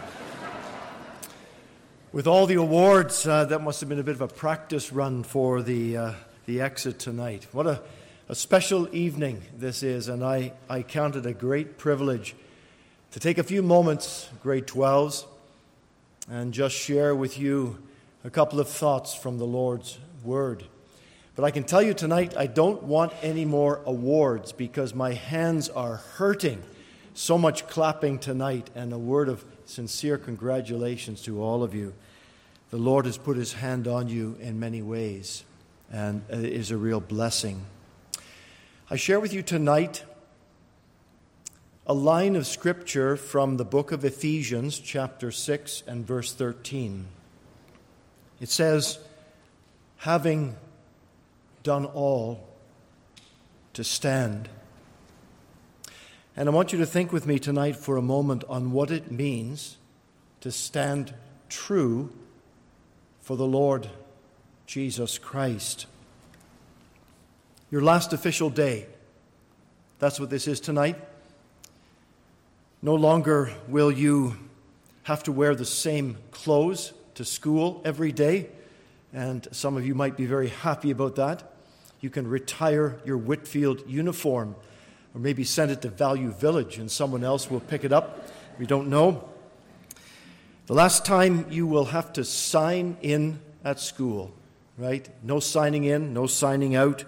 [2.10, 5.24] With all the awards, uh, that must have been a bit of a practice run
[5.24, 6.12] for the, uh,
[6.46, 7.46] the exit tonight.
[7.52, 7.82] What a,
[8.30, 12.34] a special evening this is, and I, I count it a great privilege
[13.10, 15.26] to take a few moments, grade 12s,
[16.30, 17.76] and just share with you
[18.24, 20.64] a couple of thoughts from the Lord's Word.
[21.36, 25.68] But I can tell you tonight, I don't want any more awards because my hands
[25.68, 26.62] are hurting.
[27.14, 31.94] So much clapping tonight, and a word of sincere congratulations to all of you.
[32.70, 35.44] The Lord has put his hand on you in many ways,
[35.92, 37.66] and it is a real blessing.
[38.90, 40.04] I share with you tonight
[41.86, 47.06] a line of scripture from the book of Ephesians, chapter 6 and verse 13.
[48.40, 48.98] It says,
[49.98, 50.56] Having
[51.64, 52.46] done all
[53.72, 54.48] to stand.
[56.36, 59.10] And I want you to think with me tonight for a moment on what it
[59.10, 59.78] means
[60.40, 61.14] to stand
[61.48, 62.12] true
[63.22, 63.88] for the Lord
[64.66, 65.86] Jesus Christ.
[67.70, 68.86] Your last official day.
[69.98, 70.96] That's what this is tonight.
[72.82, 74.36] No longer will you
[75.04, 78.50] have to wear the same clothes to school every day,
[79.12, 81.53] and some of you might be very happy about that.
[82.04, 84.56] You can retire your Whitfield uniform
[85.14, 88.28] or maybe send it to Value Village and someone else will pick it up.
[88.58, 89.26] We don't know.
[90.66, 94.34] The last time you will have to sign in at school,
[94.76, 95.08] right?
[95.22, 97.04] No signing in, no signing out.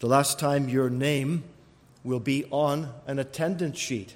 [0.00, 1.44] The last time your name
[2.02, 4.14] will be on an attendance sheet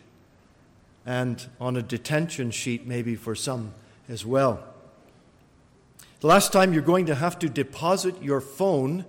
[1.07, 3.75] and on a detention sheet, maybe for some
[4.09, 4.65] as well.
[6.19, 9.05] The last time you're going to have to deposit your phone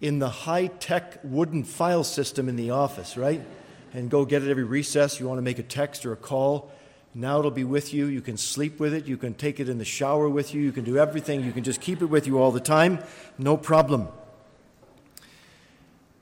[0.00, 3.40] in the high tech wooden file system in the office, right?
[3.92, 5.18] And go get it every recess.
[5.18, 6.70] You want to make a text or a call.
[7.14, 8.06] Now it'll be with you.
[8.06, 9.06] You can sleep with it.
[9.06, 10.60] You can take it in the shower with you.
[10.60, 11.42] You can do everything.
[11.42, 12.98] You can just keep it with you all the time.
[13.38, 14.08] No problem.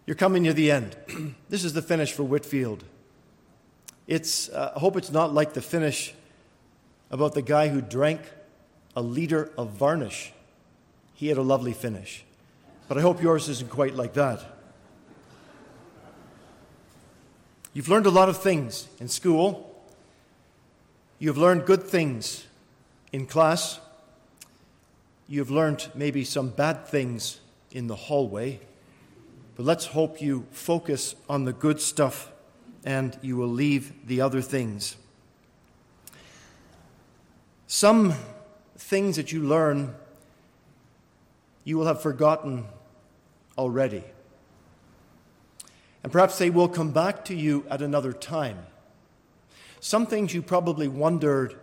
[0.06, 0.96] You're coming near the end.
[1.48, 2.84] this is the finish for Whitfield.
[4.06, 6.14] It's, uh, I hope it's not like the finish
[7.10, 8.20] about the guy who drank
[8.94, 10.32] a liter of varnish.
[11.14, 12.23] He had a lovely finish.
[12.86, 14.40] But I hope yours isn't quite like that.
[17.72, 19.84] You've learned a lot of things in school.
[21.18, 22.46] You've learned good things
[23.12, 23.80] in class.
[25.26, 27.40] You've learned maybe some bad things
[27.72, 28.60] in the hallway.
[29.56, 32.30] But let's hope you focus on the good stuff
[32.84, 34.96] and you will leave the other things.
[37.66, 38.14] Some
[38.76, 39.94] things that you learn
[41.64, 42.66] you will have forgotten
[43.56, 44.04] already.
[46.02, 48.58] And perhaps they will come back to you at another time.
[49.80, 51.56] Some things you probably wondered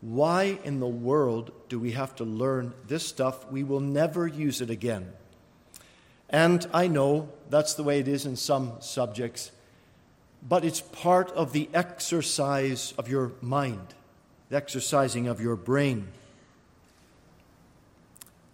[0.00, 3.50] why in the world do we have to learn this stuff?
[3.50, 5.12] We will never use it again.
[6.30, 9.50] And I know that's the way it is in some subjects,
[10.46, 13.94] but it's part of the exercise of your mind,
[14.48, 16.08] the exercising of your brain.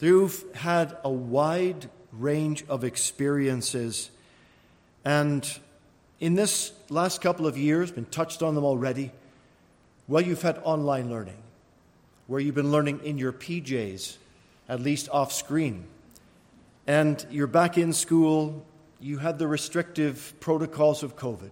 [0.01, 1.89] You've had a wide
[2.19, 4.11] range of experiences,
[5.05, 5.59] and
[6.19, 9.13] in this last couple of years, been touched on them already.
[10.09, 11.43] Well, you've had online learning,
[12.27, 14.17] where you've been learning in your PJs,
[14.69, 15.85] at least off screen.
[16.87, 18.65] And you're back in school,
[19.01, 21.51] you had the restrictive protocols of COVID.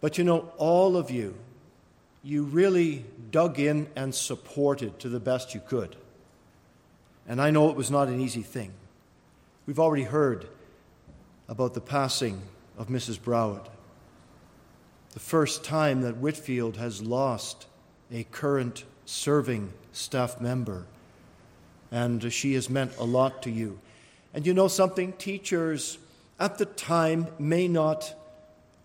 [0.00, 1.34] But you know, all of you,
[2.22, 5.96] you really dug in and supported to the best you could.
[7.28, 8.72] And I know it was not an easy thing.
[9.68, 10.48] We've already heard
[11.46, 12.40] about the passing
[12.78, 13.20] of Mrs.
[13.20, 13.68] Broward.
[15.10, 17.66] The first time that Whitfield has lost
[18.10, 20.86] a current serving staff member.
[21.92, 23.78] And she has meant a lot to you.
[24.32, 25.12] And you know something?
[25.12, 25.98] Teachers
[26.40, 28.14] at the time may not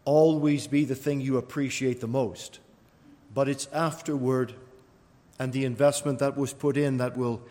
[0.03, 2.59] always be the thing you appreciate the most,
[3.33, 4.53] but it's afterward
[5.39, 7.41] and the investment that was put in that will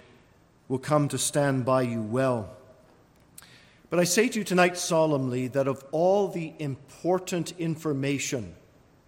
[0.68, 2.58] will come to stand by you well.
[3.92, 8.54] But I say to you tonight solemnly that of all the important information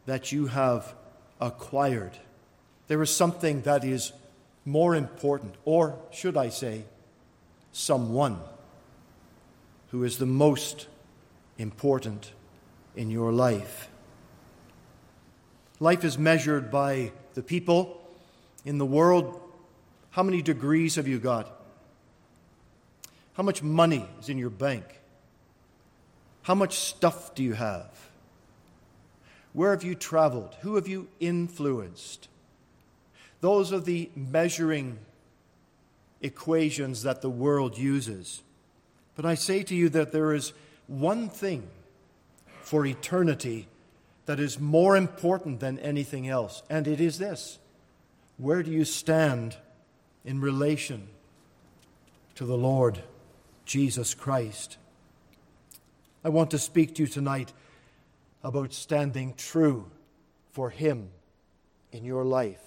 [0.05, 0.95] that you have
[1.41, 2.19] acquired,
[2.87, 4.13] there is something that is
[4.67, 6.85] more important, or should I say,
[7.73, 8.39] someone
[9.91, 10.87] who is the most
[11.57, 12.33] important
[12.95, 13.89] in your life.
[15.81, 18.07] Life is measured by the people
[18.67, 19.41] in the world
[20.11, 21.64] how many degrees have you got?
[23.35, 24.85] How much money is in your bank?
[26.43, 27.89] How much stuff do you have?
[29.53, 30.57] Where have you traveled?
[30.63, 32.29] Who have you influenced?
[33.41, 34.99] Those are the measuring
[36.23, 38.43] equations that the world uses.
[39.15, 40.53] But I say to you that there is
[40.87, 41.69] one thing
[42.63, 43.69] for eternity
[44.27, 47.59] that is more important than anything else, and it is this
[48.39, 49.57] Where do you stand
[50.25, 51.09] in relation
[52.35, 53.03] to the Lord
[53.65, 54.79] Jesus Christ?
[56.25, 57.53] I want to speak to you tonight
[58.43, 59.91] about standing true
[60.53, 61.11] for Him
[61.93, 62.63] in your life.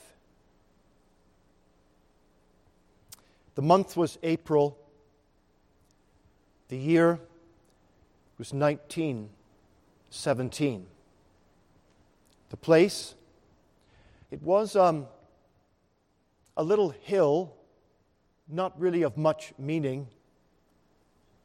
[3.55, 4.77] The month was April.
[6.69, 7.19] The year
[8.37, 10.85] was 1917.
[12.49, 13.15] The place,
[14.29, 15.07] it was um,
[16.55, 17.55] a little hill,
[18.47, 20.07] not really of much meaning,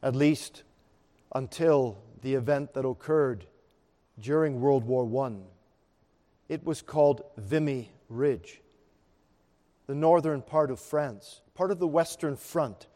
[0.02, 0.62] at least
[1.34, 3.46] until the event that occurred
[4.18, 5.32] during World War I.
[6.48, 8.60] It was called Vimy Ridge,
[9.86, 12.86] the northern part of France, part of the Western Front.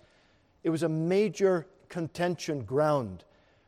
[0.62, 3.24] It was a major contention ground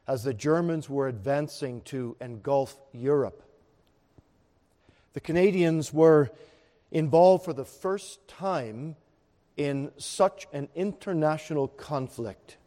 [0.07, 3.43] as the Germans were advancing to engulf Europe.
[5.14, 6.30] The Canadians were
[6.91, 8.97] involved for the first time
[9.57, 12.58] in such an international conflict.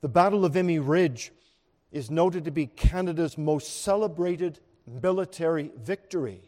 [0.00, 1.32] The Battle of Vimy Ridge
[1.90, 6.40] is noted to be Canada's most celebrated military victory.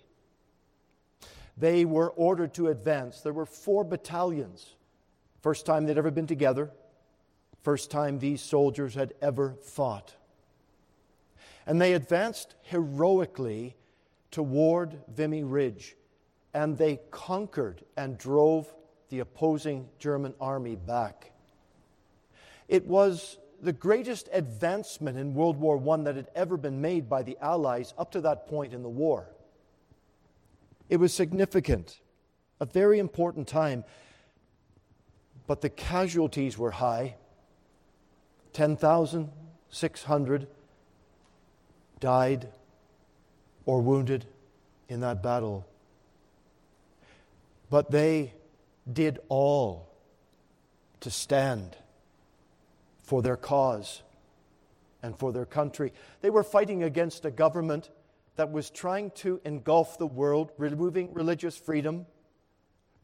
[1.57, 3.20] They were ordered to advance.
[3.22, 4.76] There were four battalions.
[5.40, 6.70] First time they'd ever been together,
[7.62, 10.14] first time these soldiers had ever fought.
[11.66, 13.76] And they advanced heroically
[14.30, 15.96] toward Vimy Ridge,
[16.55, 18.72] and they conquered and drove
[19.09, 21.32] the opposing German army back.
[22.68, 27.22] It was the greatest advancement in World War I that had ever been made by
[27.22, 29.26] the Allies up to that point in the war.
[30.88, 32.00] It was significant,
[32.58, 33.84] a very important time,
[35.46, 37.16] but the casualties were high
[38.52, 40.48] 10,600
[42.00, 42.48] died
[43.66, 44.26] or wounded
[44.88, 45.66] in that battle.
[47.68, 48.34] But they
[48.90, 49.88] did all
[51.00, 51.76] to stand
[53.11, 54.04] for their cause
[55.02, 55.92] and for their country.
[56.20, 57.90] They were fighting against a government
[58.36, 62.06] that was trying to engulf the world, removing religious freedom,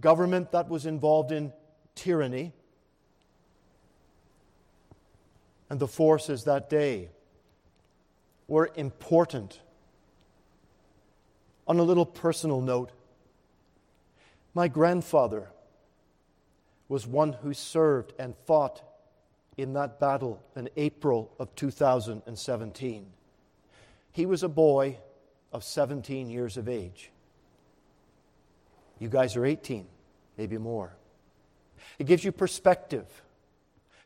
[0.01, 1.53] government that was involved in
[1.97, 2.53] tyranny.
[5.69, 7.09] And the forces that day
[8.47, 9.61] were important.
[11.67, 12.93] On a little personal note,
[14.55, 15.49] my grandfather
[16.89, 18.86] was one who served and fought
[19.57, 23.07] in that battle in April of 2017.
[24.13, 24.99] He was a boy
[25.53, 27.11] of 17 years of age.
[28.99, 29.87] You guys are 18,
[30.37, 30.95] maybe more.
[31.99, 33.07] It gives you perspective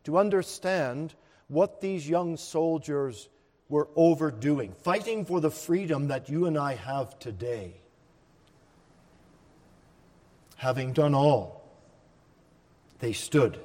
[0.05, 1.15] to understand
[1.49, 3.29] what these young soldiers
[3.69, 7.75] were overdoing, fighting for the freedom that you and I have today.
[10.57, 11.69] Having done all,
[12.99, 13.61] they stood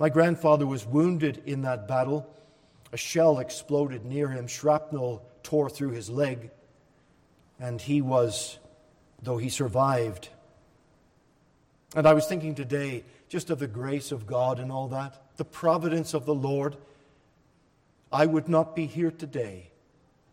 [0.00, 2.26] my grandfather was wounded in that battle.
[2.90, 6.50] A shell exploded near him, shrapnel tore through his leg,
[7.60, 8.58] and he was,
[9.22, 10.30] though he survived.
[11.94, 15.44] And I was thinking today just of the grace of God and all that, the
[15.44, 16.78] providence of the Lord.
[18.10, 19.70] I would not be here today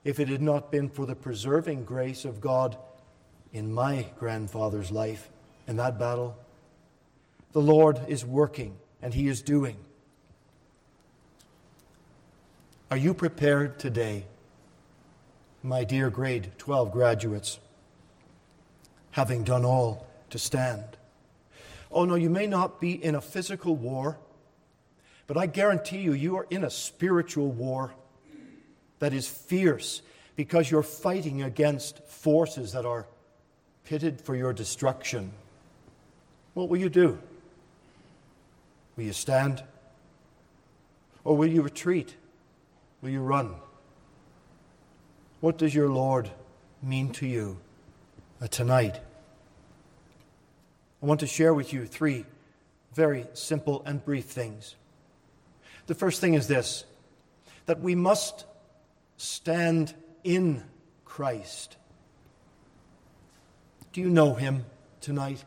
[0.05, 2.77] if it had not been for the preserving grace of God
[3.51, 5.29] in my grandfather's life
[5.67, 6.37] in that battle.
[7.51, 9.77] The Lord is working and He is doing.
[12.89, 14.25] Are you prepared today,
[15.61, 17.59] my dear grade 12 graduates,
[19.11, 20.85] having done all to stand?
[21.91, 24.17] Oh, no, you may not be in a physical war,
[25.25, 27.93] but I guarantee you, you are in a spiritual war
[28.99, 30.01] that is fierce
[30.35, 33.05] because you're fighting against forces that are
[33.83, 35.31] pitted for your destruction.
[36.53, 37.19] What will you do?
[38.97, 39.63] Will you stand?
[41.23, 42.15] Or will you retreat?
[43.01, 43.55] Will you run?
[45.39, 46.31] What does your Lord
[46.81, 47.59] mean to you
[48.41, 48.99] uh, tonight?
[51.01, 52.25] I want to share with you three
[52.93, 54.75] very simple and brief things.
[55.85, 56.83] The first thing is this
[57.67, 58.45] that we must
[59.17, 59.93] stand
[60.23, 60.63] in
[61.05, 61.77] Christ.
[63.91, 64.65] Do you know him
[65.01, 65.43] tonight?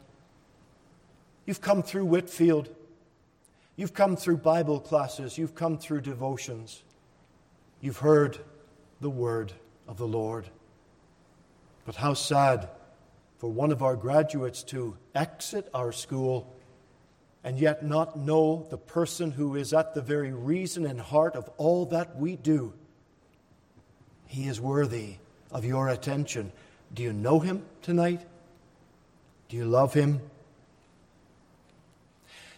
[1.46, 2.68] You've come through Whitfield.
[3.80, 6.82] You've come through Bible classes, you've come through devotions,
[7.80, 8.36] you've heard
[9.00, 9.54] the word
[9.88, 10.44] of the Lord.
[11.86, 12.68] But how sad
[13.38, 16.54] for one of our graduates to exit our school
[17.42, 21.48] and yet not know the person who is at the very reason and heart of
[21.56, 22.74] all that we do.
[24.26, 25.14] He is worthy
[25.50, 26.52] of your attention.
[26.92, 28.20] Do you know him tonight?
[29.48, 30.20] Do you love him?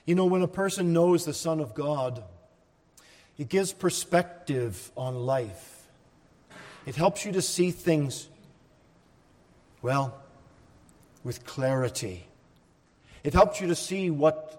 [0.04, 2.24] You know, when a person knows the Son of God,
[3.38, 5.88] it gives perspective on life.
[6.86, 8.28] It helps you to see things,
[9.80, 10.20] well,
[11.22, 12.26] with clarity.
[13.22, 14.58] It helps you to see what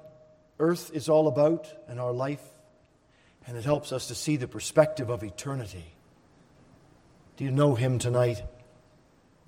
[0.59, 2.43] earth is all about and our life,
[3.45, 5.85] and it helps us to see the perspective of eternity.
[7.35, 8.43] Do you know Him tonight?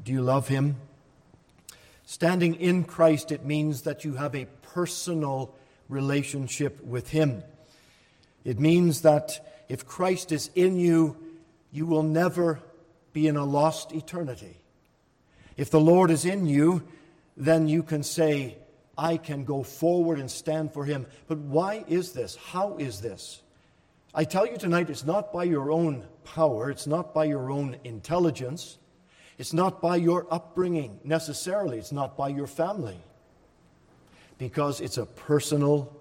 [0.03, 0.75] Do you love Him?
[2.03, 5.55] Standing in Christ, it means that you have a personal
[5.89, 7.43] relationship with Him.
[8.43, 11.17] It means that if Christ is in you,
[11.71, 12.59] you will never
[13.13, 14.57] be in a lost eternity.
[15.57, 16.83] If the Lord is in you,
[17.37, 18.57] then you can say,
[18.97, 21.05] I can go forward and stand for him.
[21.27, 22.35] But why is this?
[22.35, 23.41] How is this?
[24.13, 27.75] I tell you tonight, it's not by your own power, it's not by your own
[27.83, 28.77] intelligence,
[29.37, 32.97] it's not by your upbringing necessarily, it's not by your family,
[34.37, 35.95] because it's a personal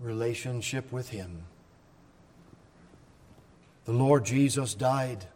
[0.00, 1.42] relationship with Him.
[3.84, 5.26] The Lord Jesus died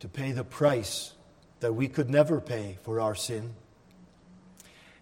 [0.00, 1.14] to pay the price
[1.60, 3.54] that we could never pay for our sin.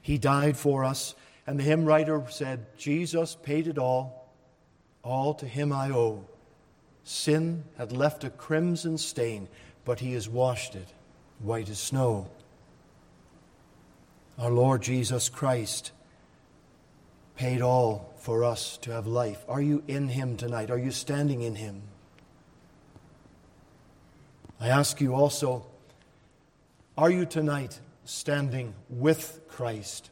[0.01, 1.15] He died for us.
[1.47, 4.31] And the hymn writer said, Jesus paid it all.
[5.03, 6.25] All to him I owe.
[7.05, 9.49] Sin had left a crimson stain,
[9.85, 10.89] but he has washed it
[11.41, 12.29] white as snow.
[14.39, 15.91] Our Lord Jesus Christ
[17.37, 19.45] paid all for us to have life.
[19.49, 20.71] Are you in him tonight?
[20.71, 21.83] Are you standing in him?
[24.61, 25.67] I ask you also,
[26.97, 30.11] are you tonight standing with Christ.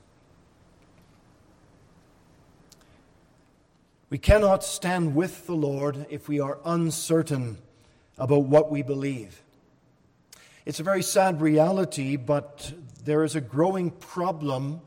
[4.10, 7.58] We cannot stand with the Lord if we are uncertain
[8.18, 9.42] about what we believe.
[10.66, 12.72] It's a very sad reality, but
[13.04, 14.80] there is a growing problem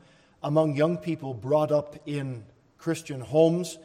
[0.44, 2.44] among young people brought up in
[2.76, 3.78] Christian homes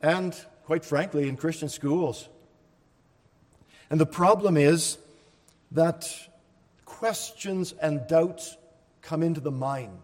[0.00, 0.34] and,
[0.64, 2.28] quite frankly, in Christian schools.
[3.88, 4.98] And the problem is
[5.70, 6.12] that
[6.84, 8.56] questions and doubts
[9.00, 10.02] come into the mind.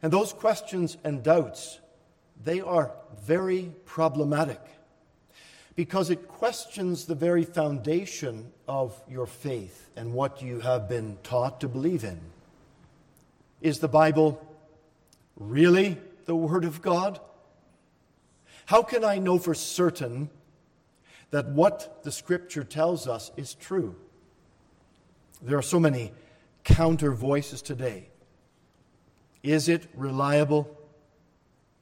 [0.00, 1.80] And those questions and doubts,
[2.44, 4.60] they are very problematic
[5.74, 11.60] because it questions the very foundation of your faith and what you have been taught
[11.62, 12.20] to believe in.
[13.60, 14.47] Is the Bible
[15.38, 17.20] really the Word of God?
[18.66, 20.28] How can I know for certain
[21.30, 23.96] that what the Scripture tells us is true?
[25.40, 26.12] There are so many
[26.64, 28.08] counter voices today.
[29.42, 30.76] Is it reliable?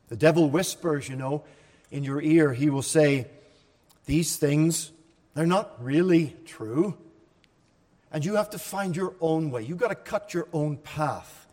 [0.09, 1.43] The devil whispers, you know,
[1.91, 2.53] in your ear.
[2.53, 3.27] He will say,
[4.05, 4.93] These things,
[5.35, 6.97] they're not really true.
[8.13, 9.63] And you have to find your own way.
[9.63, 11.46] You've got to cut your own path.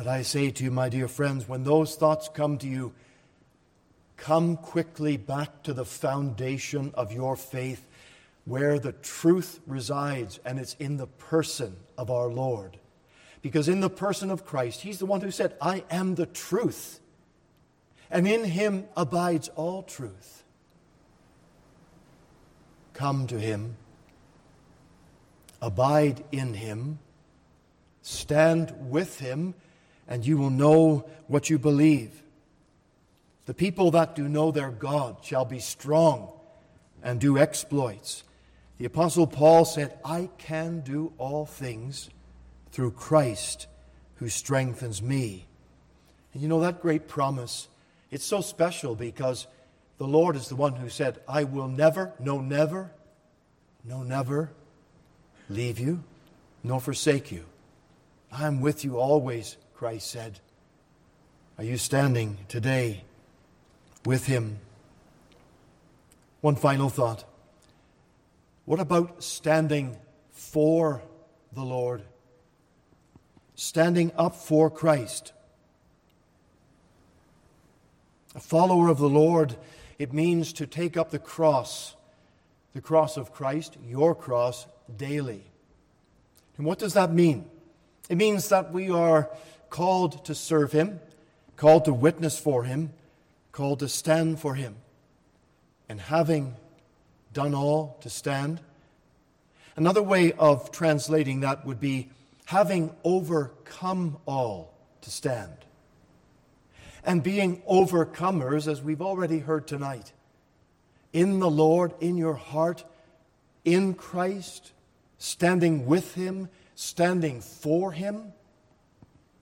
[0.00, 2.94] But I say to you, my dear friends, when those thoughts come to you,
[4.16, 7.86] come quickly back to the foundation of your faith
[8.46, 12.78] where the truth resides, and it's in the person of our Lord.
[13.42, 16.98] Because in the person of Christ, He's the one who said, I am the truth,
[18.10, 20.44] and in Him abides all truth.
[22.94, 23.76] Come to Him,
[25.60, 27.00] abide in Him,
[28.00, 29.52] stand with Him,
[30.10, 32.22] and you will know what you believe.
[33.46, 36.28] The people that do know their God shall be strong
[37.02, 38.24] and do exploits.
[38.78, 42.10] The Apostle Paul said, I can do all things
[42.72, 43.66] through Christ
[44.16, 45.46] who strengthens me.
[46.32, 47.68] And you know that great promise?
[48.10, 49.46] It's so special because
[49.98, 52.90] the Lord is the one who said, I will never, no, never,
[53.84, 54.50] no, never
[55.48, 56.02] leave you,
[56.62, 57.44] nor forsake you.
[58.32, 60.40] I am with you always, Christ said.
[61.56, 63.02] Are you standing today
[64.04, 64.58] with Him?
[66.42, 67.24] One final thought.
[68.66, 69.96] What about standing
[70.32, 71.00] for
[71.54, 72.02] the Lord?
[73.54, 75.32] Standing up for Christ.
[78.34, 79.56] A follower of the Lord,
[79.98, 81.96] it means to take up the cross,
[82.74, 85.42] the cross of Christ, your cross, daily.
[86.58, 87.46] And what does that mean?
[88.10, 89.30] It means that we are
[89.70, 91.00] called to serve Him,
[91.56, 92.92] called to witness for Him,
[93.52, 94.76] called to stand for Him.
[95.88, 96.56] And having
[97.32, 98.60] done all to stand?
[99.76, 102.10] Another way of translating that would be
[102.46, 105.52] having overcome all to stand.
[107.04, 110.12] And being overcomers, as we've already heard tonight,
[111.12, 112.84] in the Lord, in your heart,
[113.64, 114.72] in Christ,
[115.18, 118.32] standing with Him, standing for Him,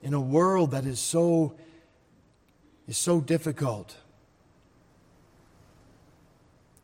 [0.02, 1.54] in a world that is so,
[2.86, 3.96] is so difficult.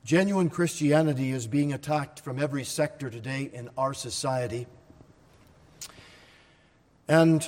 [0.04, 4.66] Genuine Christianity is being attacked from every sector today in our society.
[7.08, 7.46] And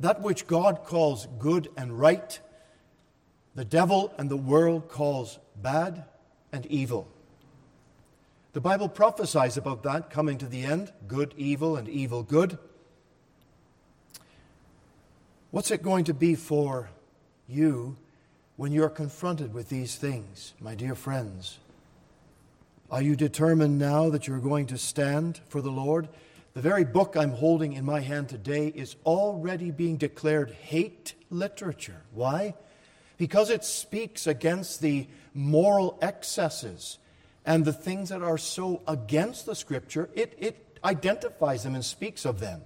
[0.00, 2.40] that which God calls good and right,
[3.54, 6.04] the devil and the world calls bad
[6.52, 7.08] and evil.
[8.52, 12.58] The Bible prophesies about that coming to the end good, evil, and evil, good.
[15.52, 16.88] What's it going to be for
[17.46, 17.98] you
[18.56, 21.58] when you're confronted with these things, my dear friends?
[22.90, 26.08] Are you determined now that you're going to stand for the Lord?
[26.54, 32.00] The very book I'm holding in my hand today is already being declared hate literature.
[32.14, 32.54] Why?
[33.18, 36.96] Because it speaks against the moral excesses
[37.44, 42.24] and the things that are so against the Scripture, it, it identifies them and speaks
[42.24, 42.62] of them.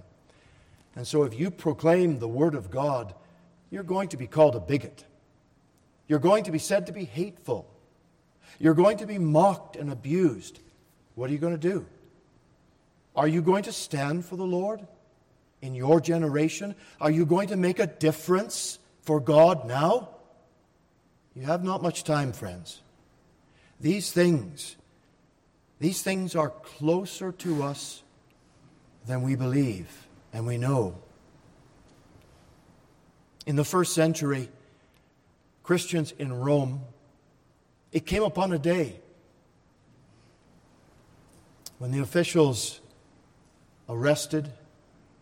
[0.97, 3.15] And so, if you proclaim the Word of God,
[3.71, 5.05] you're going to be called a bigot.
[6.09, 7.69] You're going to be said to be hateful.
[8.59, 10.59] You're going to be mocked and abused.
[11.15, 11.87] What are you going to do?
[13.15, 14.87] Are you going to stand for the Lord
[15.61, 16.75] in your generation?
[16.99, 20.11] Are you going to make a difference for God now?
[21.35, 22.81] You have not much time, friends.
[23.79, 24.77] These things,
[25.79, 28.03] these things are closer to us
[29.07, 30.06] than we believe
[30.37, 30.95] and we know.
[33.47, 34.51] In the first century,
[35.63, 36.83] Christians in Rome,
[37.91, 39.01] it came upon a day
[41.79, 42.81] when the officials
[43.89, 44.53] arrested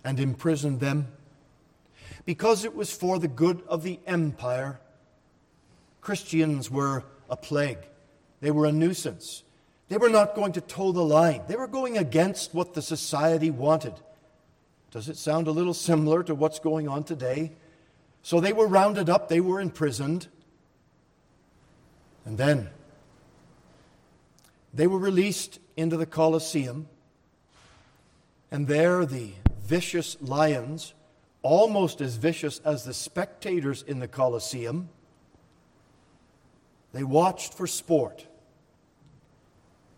[0.05, 1.07] and imprisoned them
[2.25, 4.81] because it was for the good of the empire.
[6.01, 7.79] Christians were a plague.
[8.41, 9.45] They were a nuisance.
[9.89, 11.43] They were not going to toe the line.
[11.47, 13.95] They were going against what the society wanted.
[14.95, 17.51] Does it sound a little similar to what's going on today?
[18.23, 20.29] So they were rounded up, they were imprisoned.
[22.25, 22.71] And then
[24.73, 26.87] they were released into the Colosseum.
[28.53, 29.33] And there the
[29.65, 30.95] vicious lions,
[31.43, 34.91] almost as vicious as the spectators in the Colosseum,
[36.93, 38.29] they watched for sport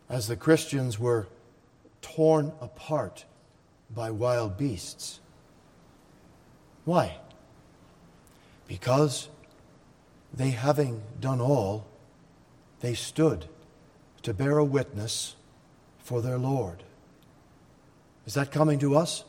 [0.09, 1.28] as the Christians were
[2.01, 3.26] torn apart
[3.95, 5.20] by wild beasts.
[6.84, 7.18] Why?
[8.66, 9.28] Because
[10.32, 11.87] they, having done all,
[12.80, 13.47] they stood
[14.22, 15.37] to bear a witness
[15.99, 16.82] for their Lord.
[18.26, 19.24] Is that coming to us?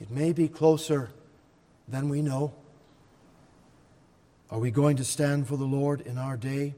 [0.00, 1.10] It may be closer
[1.88, 2.52] than we know.
[4.50, 6.74] Are we going to stand for the Lord in our day?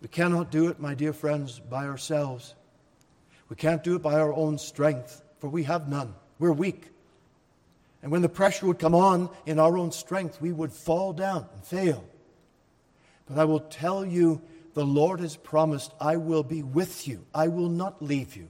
[0.00, 2.54] We cannot do it, my dear friends, by ourselves.
[3.48, 6.14] We can't do it by our own strength, for we have none.
[6.38, 6.88] We're weak.
[8.02, 11.46] And when the pressure would come on in our own strength, we would fall down
[11.52, 12.04] and fail.
[13.26, 14.40] But I will tell you,
[14.74, 17.24] the Lord has promised, I will be with you.
[17.34, 18.48] I will not leave you.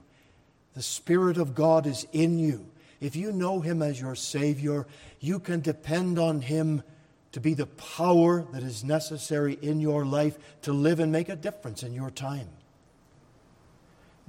[0.75, 2.67] The Spirit of God is in you.
[3.01, 4.85] If you know Him as your Savior,
[5.19, 6.83] you can depend on Him
[7.31, 11.35] to be the power that is necessary in your life to live and make a
[11.35, 12.49] difference in your time.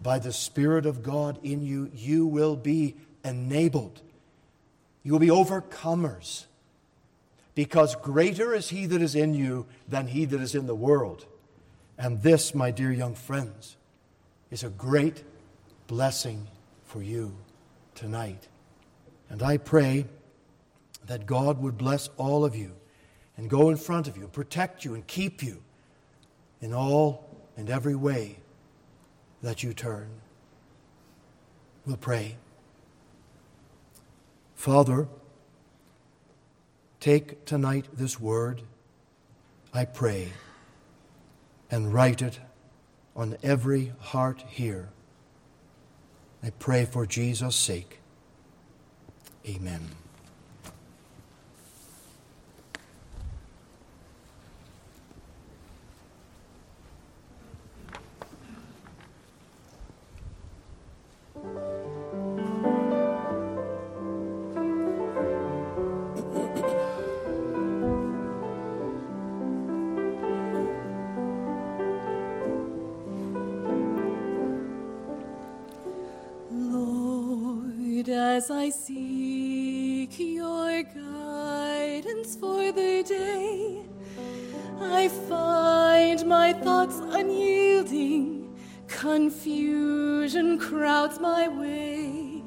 [0.03, 4.01] By the Spirit of God in you, you will be enabled.
[5.03, 6.47] You will be overcomers.
[7.55, 11.27] Because greater is He that is in you than He that is in the world.
[11.99, 13.77] And this, my dear young friends,
[14.51, 15.23] is a great
[15.87, 16.47] blessing
[16.85, 17.37] for you
[17.95, 18.49] tonight.
[19.29, 20.07] And I pray
[21.07, 22.73] that God would bless all of you
[23.37, 25.63] and go in front of you, protect you, and keep you
[26.61, 28.40] in all and every way
[29.43, 30.09] that you turn.
[31.87, 32.37] We'll pray.
[34.55, 35.09] Father,
[37.01, 38.63] take tonight this word,
[39.73, 40.33] I pray,
[41.71, 42.41] and write it
[43.17, 44.91] on every heart here.
[46.43, 48.01] I pray for Jesus' sake.
[49.47, 50.00] Amen.
[78.41, 83.83] As I seek your guidance for the day,
[84.81, 88.57] I find my thoughts unyielding,
[88.89, 92.43] confusion crowds my way.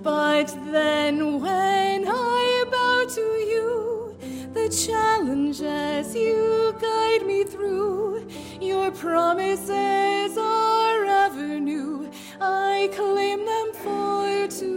[0.00, 4.16] But then when I bow to you,
[4.52, 8.28] the challenges you guide me through,
[8.60, 12.08] your promises are ever new.
[12.40, 14.71] I claim them for today.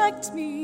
[0.00, 0.59] Protect me.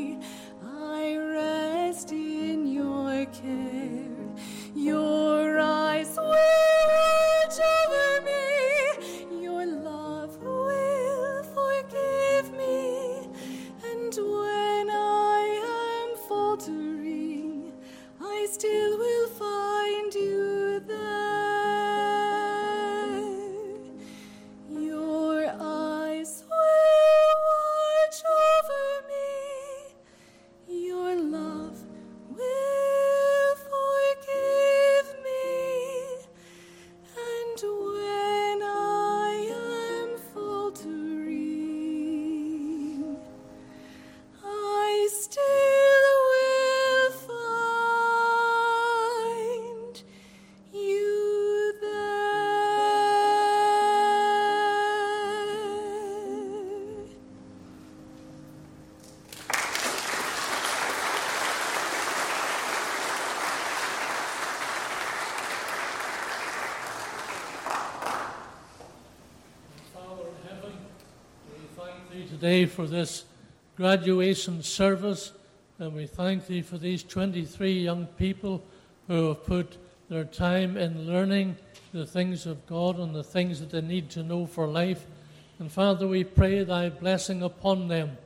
[72.36, 73.24] Today for this
[73.78, 75.32] graduation service,
[75.78, 78.62] and we thank thee for these 23 young people
[79.06, 79.78] who have put
[80.10, 81.56] their time in learning
[81.94, 85.06] the things of God and the things that they need to know for life.
[85.58, 88.18] And Father, we pray thy blessing upon them.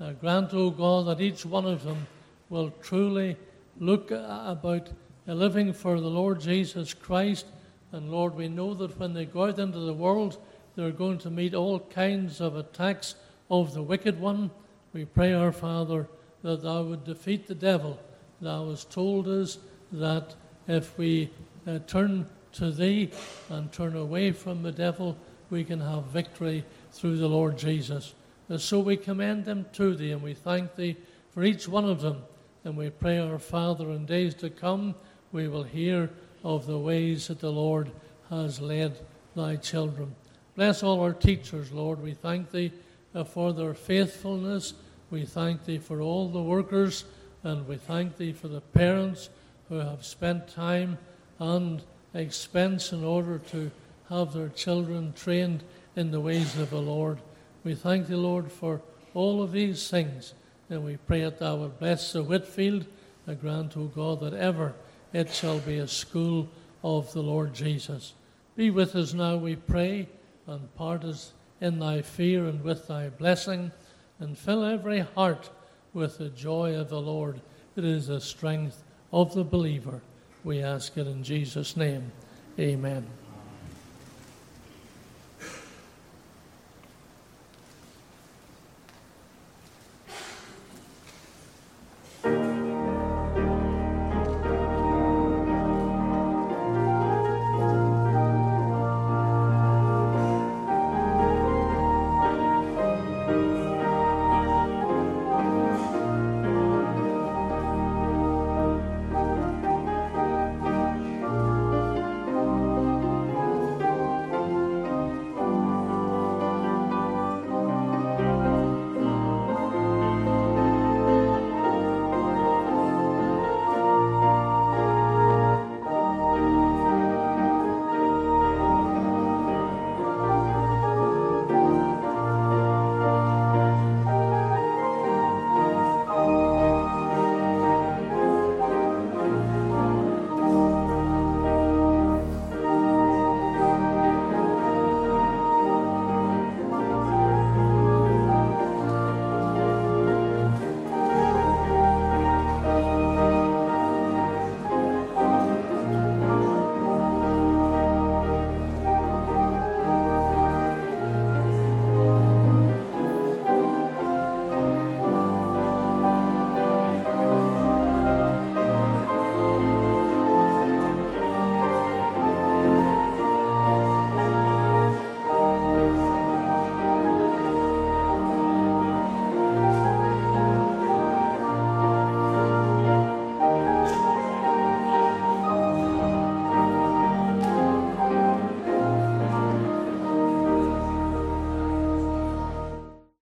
[0.00, 2.06] Uh, grant, O God, that each one of them
[2.48, 3.36] will truly
[3.80, 4.90] look about
[5.26, 7.46] living for the Lord Jesus Christ.
[7.90, 10.38] And Lord, we know that when they go out into the world,
[10.76, 13.16] they're going to meet all kinds of attacks
[13.50, 14.50] of the wicked one.
[14.92, 16.08] We pray, our Father,
[16.42, 17.98] that thou would defeat the devil.
[18.40, 19.58] Thou hast told us
[19.92, 20.34] that
[20.68, 21.30] if we
[21.66, 23.10] uh, turn to thee
[23.50, 25.16] and turn away from the devil,
[25.50, 28.14] we can have victory through the Lord Jesus.
[28.48, 30.96] And so we commend them to thee, and we thank thee
[31.30, 32.22] for each one of them.
[32.64, 34.94] And we pray, our Father, in days to come,
[35.32, 36.10] we will hear
[36.42, 37.90] of the ways that the Lord
[38.30, 38.98] has led
[39.34, 40.14] thy children.
[40.54, 42.02] Bless all our teachers, Lord.
[42.02, 42.72] We thank thee
[43.16, 44.74] Uh, for their faithfulness.
[45.10, 47.06] We thank thee for all the workers,
[47.42, 49.30] and we thank thee for the parents
[49.70, 50.98] who have spent time
[51.38, 53.70] and expense in order to
[54.10, 55.62] have their children trained
[55.96, 57.18] in the ways of the Lord.
[57.64, 58.82] We thank thee, Lord, for
[59.14, 60.34] all of these things,
[60.68, 62.84] and we pray that thou wilt bless the Whitfield,
[63.26, 64.74] and grant, O God, that ever
[65.14, 66.50] it shall be a school
[66.84, 68.12] of the Lord Jesus.
[68.56, 70.06] Be with us now, we pray,
[70.46, 73.72] and part us in thy fear and with thy blessing,
[74.18, 75.50] and fill every heart
[75.92, 77.40] with the joy of the Lord.
[77.76, 78.82] It is the strength
[79.12, 80.00] of the believer.
[80.44, 82.12] We ask it in Jesus' name.
[82.58, 83.06] Amen.